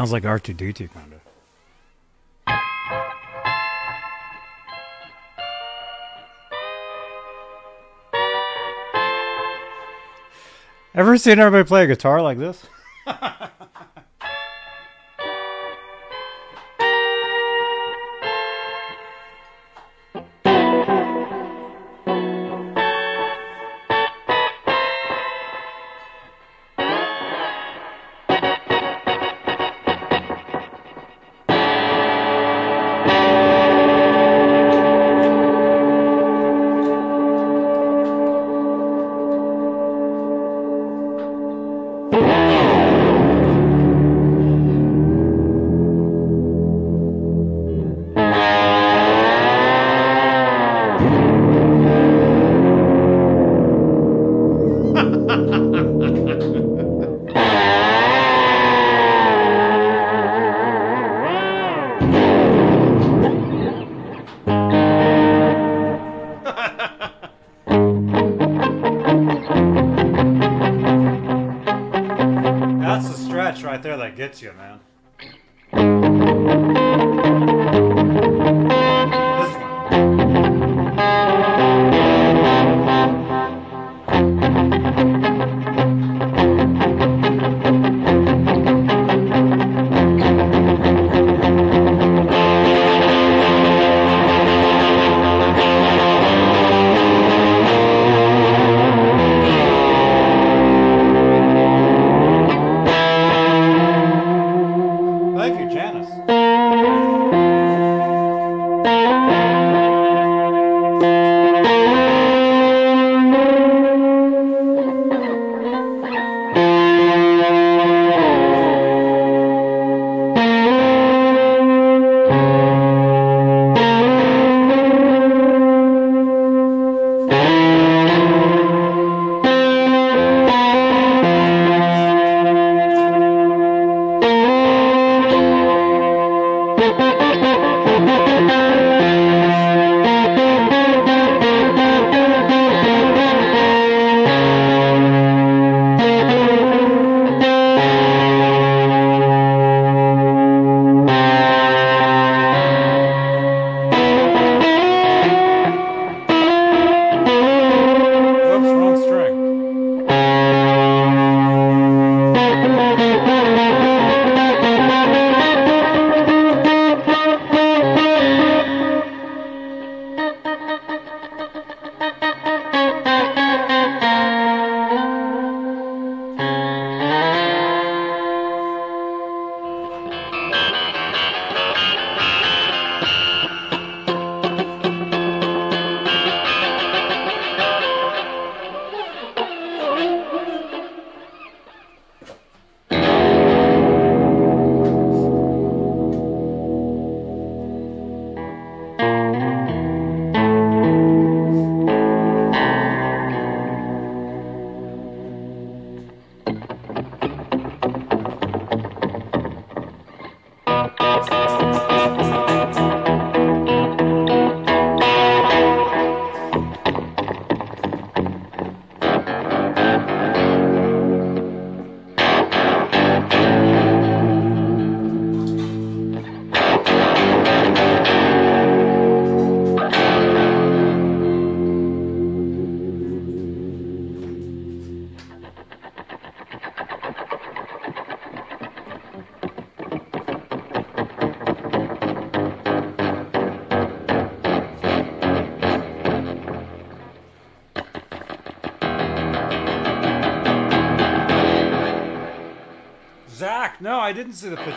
Sounds 0.05 0.13
like 0.13 0.25
R2D2 0.25 0.91
kind 0.93 1.15
of. 1.15 1.21
Ever 10.95 11.17
seen 11.17 11.39
everybody 11.39 11.67
play 11.67 11.85
a 11.85 11.87
guitar 11.87 12.21
like 12.21 12.37
this? 12.37 12.67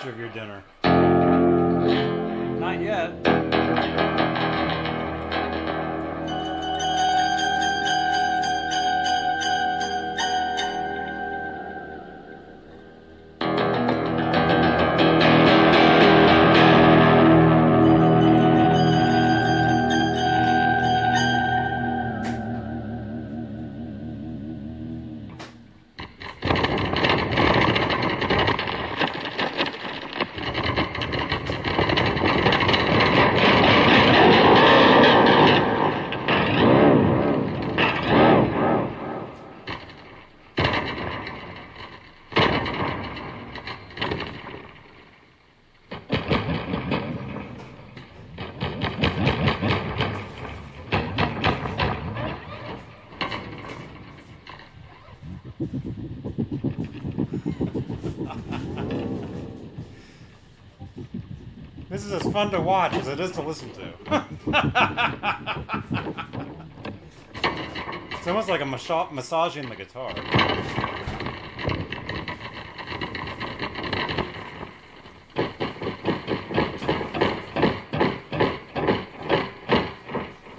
Of 0.08 0.18
your 0.18 0.30
dinner. 0.30 0.64
Not 2.60 2.82
yet. 2.82 4.17
Fun 62.38 62.52
to 62.52 62.62
watch 62.62 62.94
as 62.94 63.08
it 63.08 63.20
is 63.20 63.32
to 63.32 63.42
listen 63.42 63.68
to. 63.72 63.92
it's 68.12 68.28
almost 68.28 68.48
like 68.48 68.62
a 68.62 68.66
massa- 68.66 69.08
massaging 69.12 69.68
the 69.68 69.76
guitar. 69.76 70.14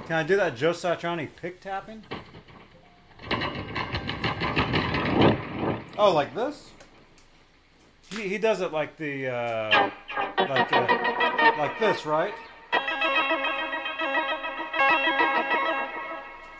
Can 0.08 0.16
I 0.16 0.24
do 0.24 0.34
that 0.34 0.56
Joe 0.56 0.72
Satriani 0.72 1.28
pick 1.36 1.60
tapping? 1.60 2.02
Oh, 5.96 6.12
like 6.12 6.34
this? 6.34 6.72
He, 8.10 8.22
he 8.28 8.38
does 8.38 8.62
it 8.62 8.72
like 8.72 8.96
the 8.96 9.28
uh, 9.28 9.90
like 10.38 10.72
uh, 10.72 11.27
like 11.38 11.78
this, 11.78 12.04
right? 12.06 12.34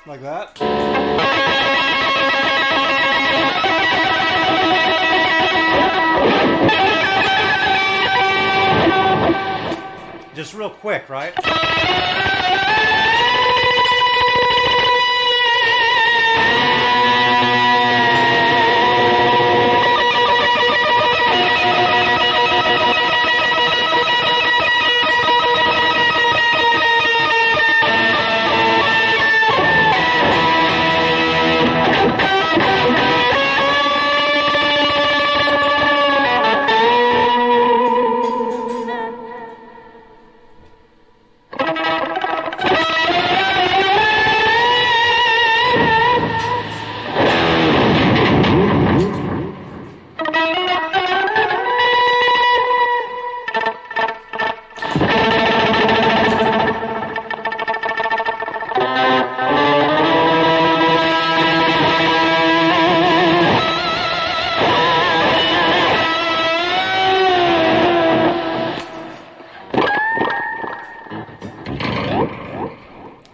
Like 0.06 0.22
that. 0.22 0.56
Just 10.34 10.54
real 10.54 10.70
quick, 10.70 11.08
right? 11.08 11.34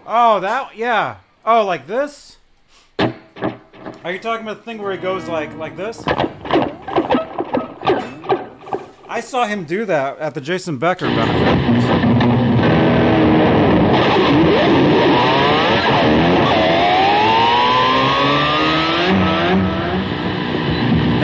Oh, 0.07 0.41
that 0.41 0.77
yeah. 0.77 1.17
Oh, 1.45 1.65
like 1.65 1.87
this? 1.87 2.39
Are 2.99 4.13
you 4.13 4.19
talking 4.19 4.45
about 4.47 4.59
the 4.59 4.63
thing 4.65 4.79
where 4.79 4.91
he 4.93 4.99
goes 4.99 5.29
like 5.29 5.55
like 5.57 5.77
this? 5.77 6.03
I 9.09 9.21
saw 9.21 9.47
him 9.47 9.65
do 9.65 9.85
that 9.85 10.19
at 10.19 10.35
the 10.35 10.41
Jason 10.41 10.79
Becker 10.79 11.07
benefit. 11.07 11.54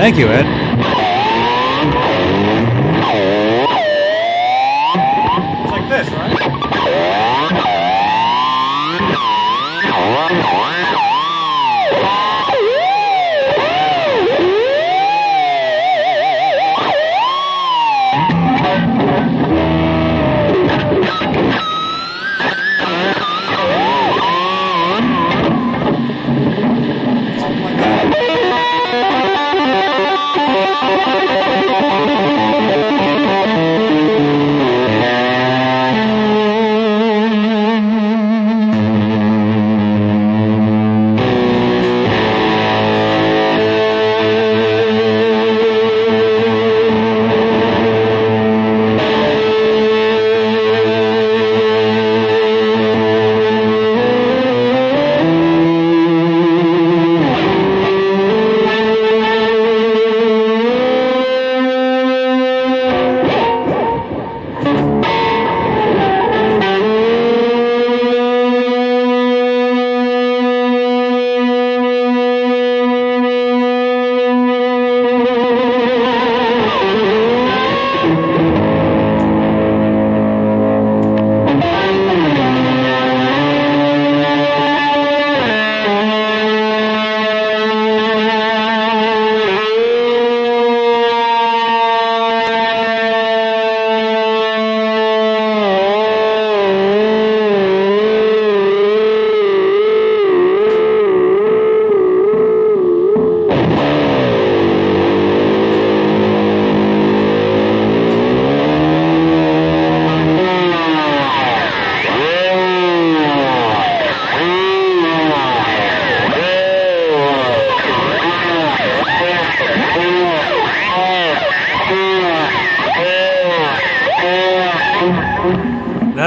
Thank 0.00 0.16
you, 0.16 0.28
Ed. 0.28 0.89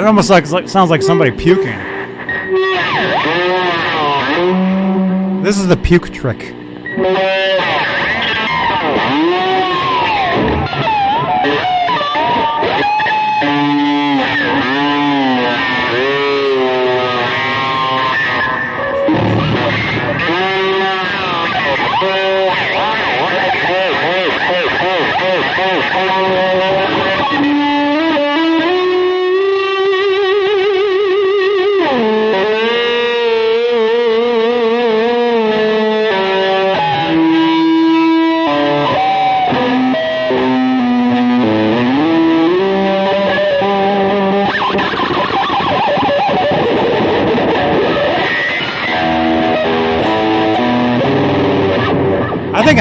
That 0.04 0.08
almost 0.08 0.30
like, 0.30 0.52
like 0.52 0.68
sounds 0.68 0.90
like 0.90 1.02
somebody 1.02 1.32
puking. 1.32 1.80
This 5.42 5.58
is 5.58 5.68
the 5.68 5.80
puke 5.82 6.12
trick. 6.12 6.54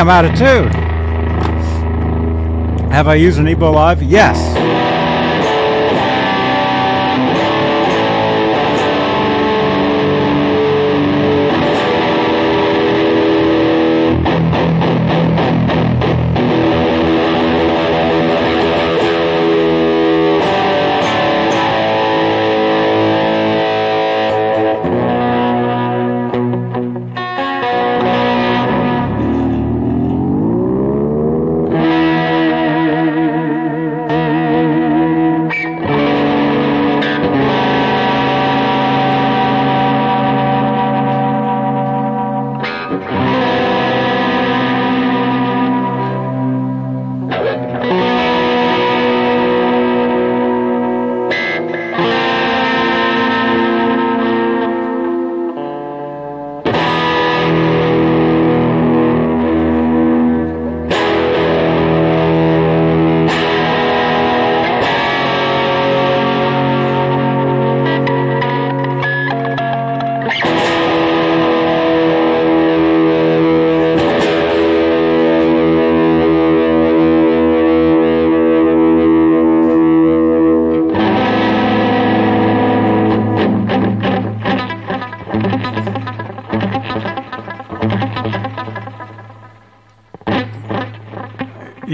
I'm 0.03 0.09
out 0.09 0.25
of 0.25 0.35
tune. 0.37 0.73
Have 2.91 3.07
I 3.07 3.15
used 3.15 3.39
an 3.39 3.47
EBow 3.47 3.73
Live? 3.73 4.03
Yes. 4.03 4.62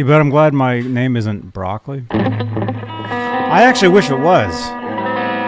Bet 0.08 0.20
I'm 0.22 0.30
glad 0.30 0.54
my 0.54 0.80
name 0.80 1.18
isn't 1.18 1.52
Broccoli. 1.52 2.06
I 2.10 3.64
actually 3.64 3.90
wish 3.90 4.08
it 4.08 4.18
was. 4.18 4.54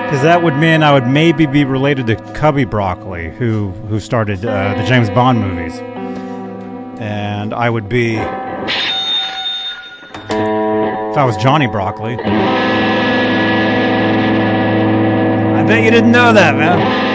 Because 0.05 0.21
that 0.21 0.43
would 0.43 0.55
mean 0.57 0.83
I 0.83 0.93
would 0.93 1.07
maybe 1.07 1.47
be 1.47 1.65
related 1.65 2.07
to 2.09 2.17
Cubby 2.35 2.67
Broccoli, 2.67 3.31
who, 3.31 3.71
who 3.89 3.99
started 3.99 4.45
uh, 4.45 4.75
the 4.75 4.85
James 4.85 5.09
Bond 5.09 5.41
movies. 5.41 5.79
And 7.01 7.55
I 7.55 7.71
would 7.71 7.89
be. 7.89 8.17
If 8.17 8.27
I 10.29 11.25
was 11.25 11.39
Johnny 11.39 11.67
Broccoli. 11.67 12.17
I 15.57 15.65
bet 15.67 15.83
you 15.83 15.91
didn't 15.91 16.13
know 16.13 16.35
that, 16.35 16.55
man. 16.55 17.10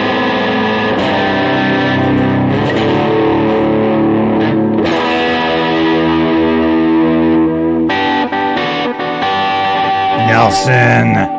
Nelson. 10.26 11.35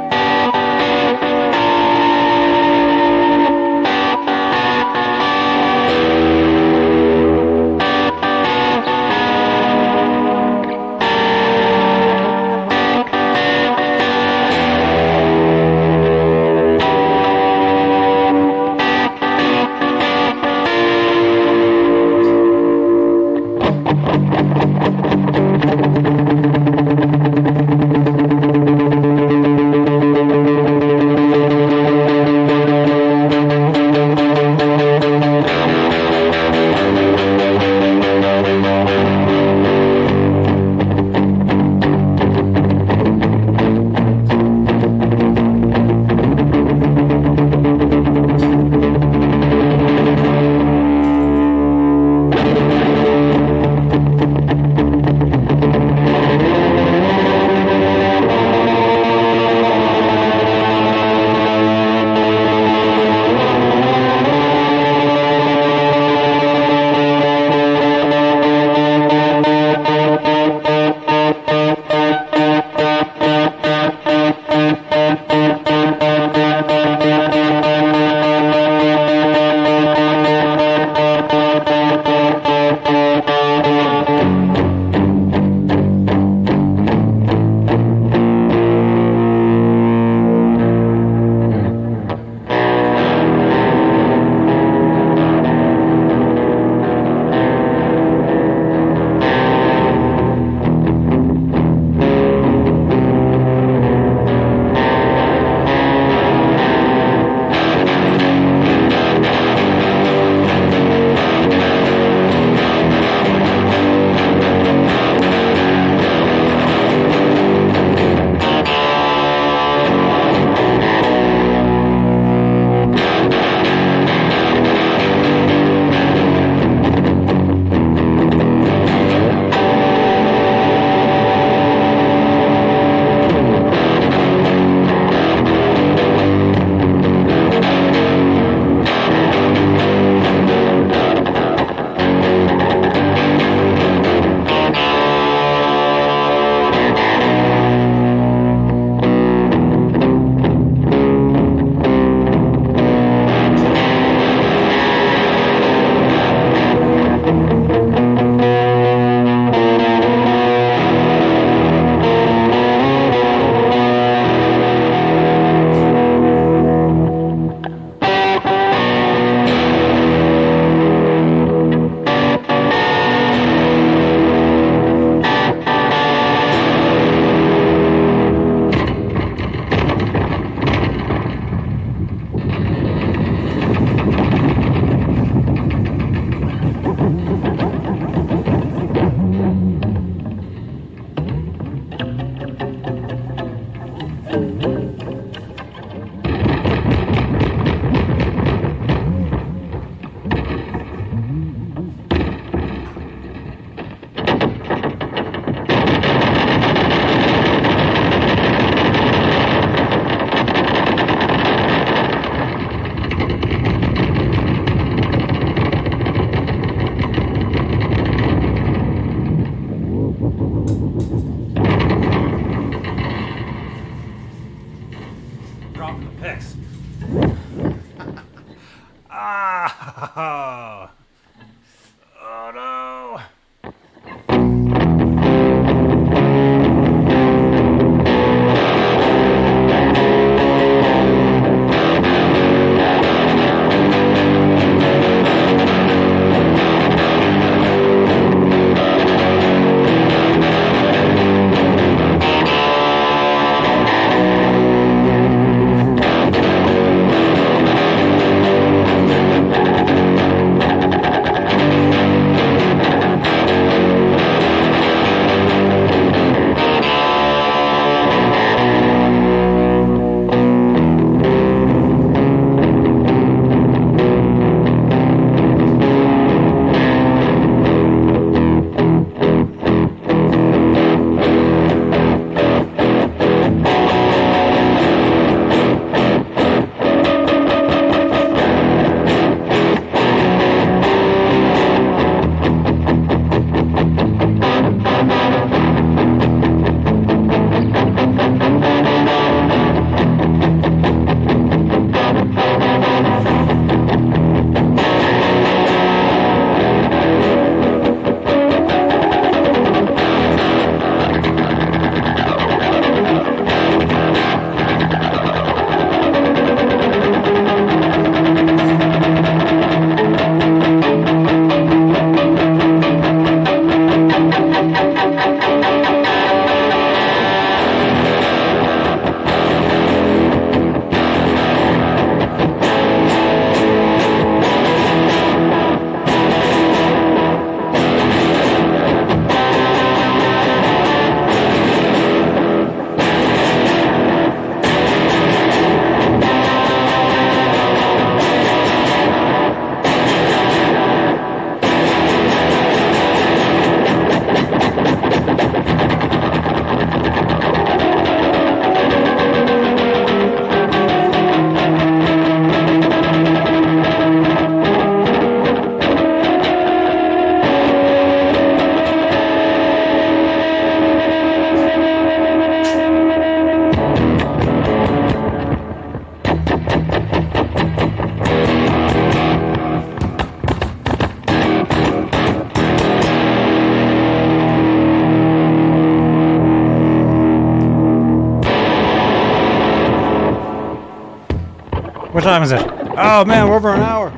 Time 392.28 392.44
is 392.44 392.52
it? 392.52 392.60
Oh 392.98 393.24
man, 393.24 393.48
we're 393.48 393.56
over 393.56 393.74
an 393.74 393.80
hour. 393.80 394.12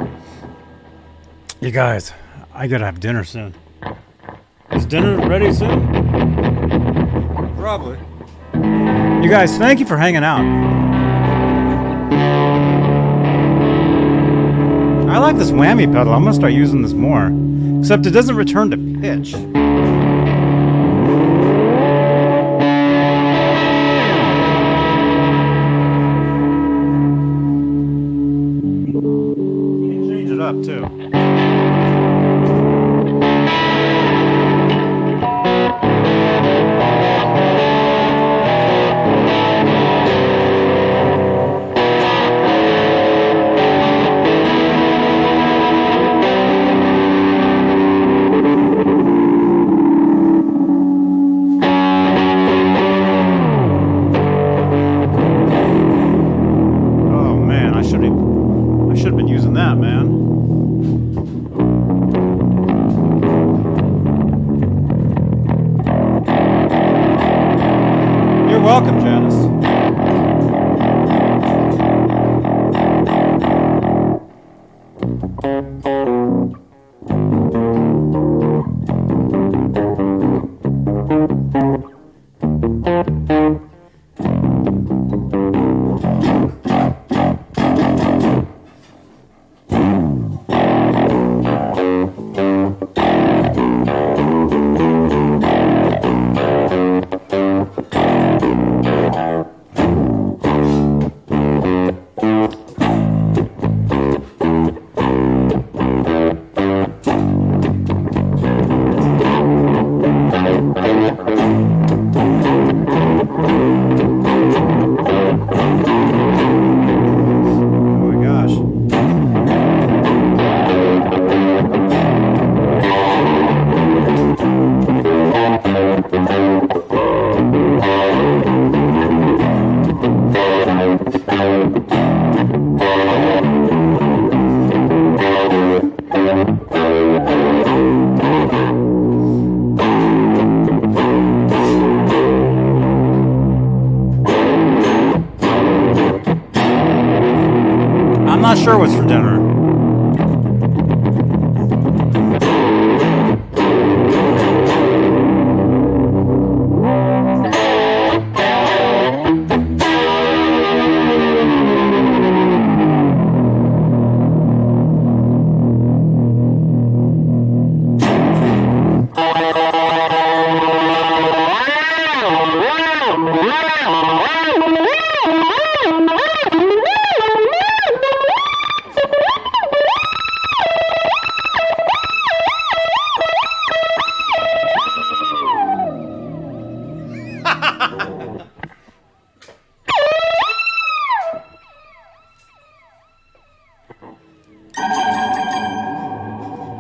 You 1.61 1.69
guys, 1.69 2.11
I 2.51 2.65
gotta 2.65 2.85
have 2.85 2.99
dinner 2.99 3.23
soon. 3.23 3.53
Is 4.71 4.87
dinner 4.87 5.27
ready 5.27 5.53
soon? 5.53 5.93
Probably. 7.55 7.99
You 9.23 9.29
guys, 9.29 9.55
thank 9.59 9.79
you 9.79 9.85
for 9.85 9.95
hanging 9.95 10.23
out. 10.23 10.41
I 15.07 15.19
like 15.19 15.37
this 15.37 15.51
whammy 15.51 15.85
pedal. 15.85 16.11
I'm 16.11 16.23
gonna 16.23 16.33
start 16.33 16.53
using 16.53 16.81
this 16.81 16.93
more. 16.93 17.31
Except 17.79 18.07
it 18.07 18.11
doesn't 18.11 18.35
return 18.35 18.71
to 18.71 18.77
pitch. 19.01 19.35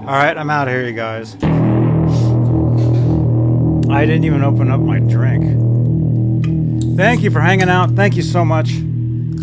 All 0.09 0.15
right, 0.15 0.35
I'm 0.35 0.49
out 0.49 0.67
of 0.67 0.73
here, 0.73 0.87
you 0.87 0.93
guys. 0.93 1.35
I 3.91 4.07
didn't 4.07 4.23
even 4.23 4.43
open 4.43 4.71
up 4.71 4.79
my 4.79 4.97
drink. 4.97 6.97
Thank 6.97 7.21
you 7.21 7.29
for 7.29 7.39
hanging 7.39 7.69
out. 7.69 7.91
Thank 7.91 8.15
you 8.15 8.23
so 8.23 8.43
much. 8.43 8.71
You 8.71 9.37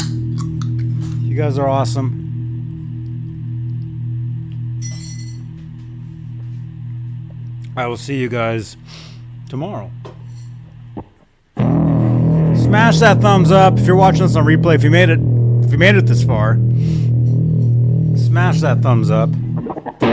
guys 1.36 1.56
are 1.56 1.68
awesome. 1.68 2.24
I 7.76 7.86
will 7.86 7.96
see 7.96 8.18
you 8.18 8.28
guys 8.28 8.76
tomorrow. 9.48 9.88
Smash 12.56 12.98
that 12.98 13.20
thumbs 13.20 13.52
up 13.52 13.78
if 13.78 13.86
you're 13.86 13.94
watching 13.94 14.22
this 14.22 14.34
on 14.34 14.44
replay. 14.44 14.74
If 14.74 14.82
you 14.82 14.90
made 14.90 15.10
it, 15.10 15.20
if 15.64 15.70
you 15.70 15.78
made 15.78 15.94
it 15.94 16.06
this 16.06 16.24
far, 16.24 16.54
smash 18.16 18.62
that 18.62 18.80
thumbs 18.82 19.12
up. 19.12 19.30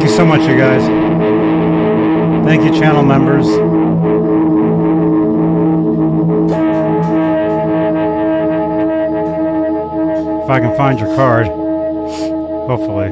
Thank 0.00 0.12
you 0.12 0.16
so 0.16 0.24
much, 0.24 0.40
you 0.48 0.56
guys. 0.56 0.82
Thank 2.46 2.64
you, 2.64 2.70
channel 2.70 3.02
members. 3.02 3.46
If 3.46 3.60
I 10.48 10.58
can 10.58 10.74
find 10.74 10.98
your 10.98 11.14
card, 11.14 11.48
hopefully. 11.48 13.10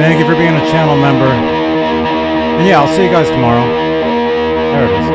Thank 0.00 0.18
you 0.18 0.26
for 0.26 0.34
being 0.34 0.56
a 0.56 0.66
channel 0.72 0.96
member. 0.96 1.26
And 1.26 2.66
yeah, 2.66 2.80
I'll 2.80 2.88
see 2.96 3.04
you 3.04 3.12
guys 3.12 3.28
tomorrow. 3.28 3.64
There 4.72 4.86
it 4.86 4.90
is. 4.90 5.13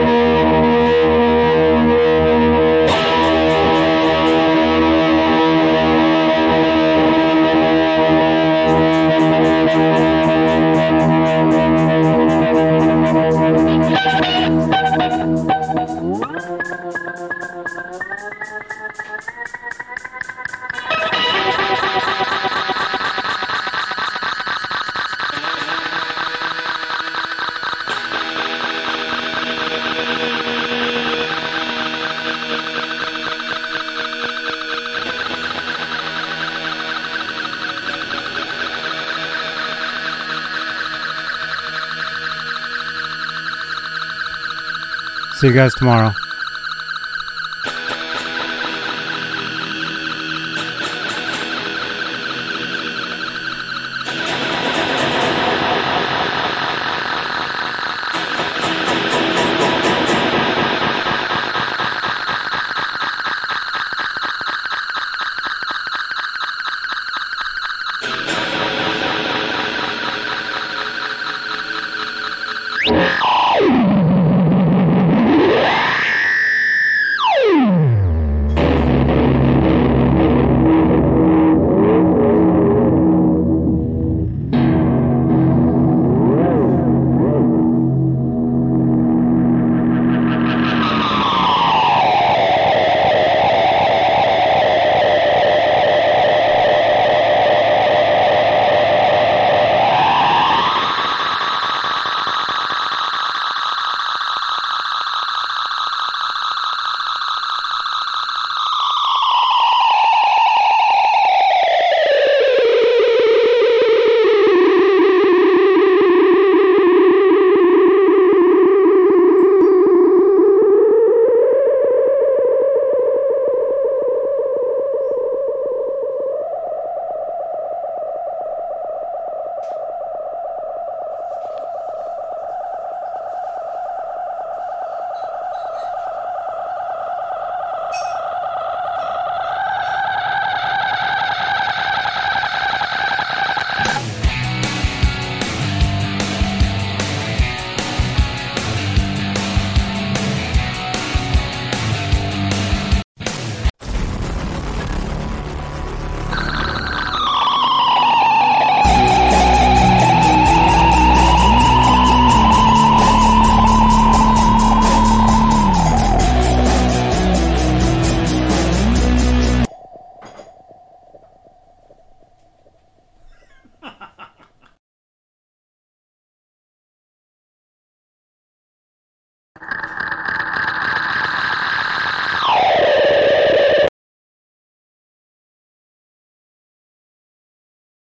See 45.39 45.47
you 45.47 45.53
guys 45.53 45.73
tomorrow. 45.73 46.18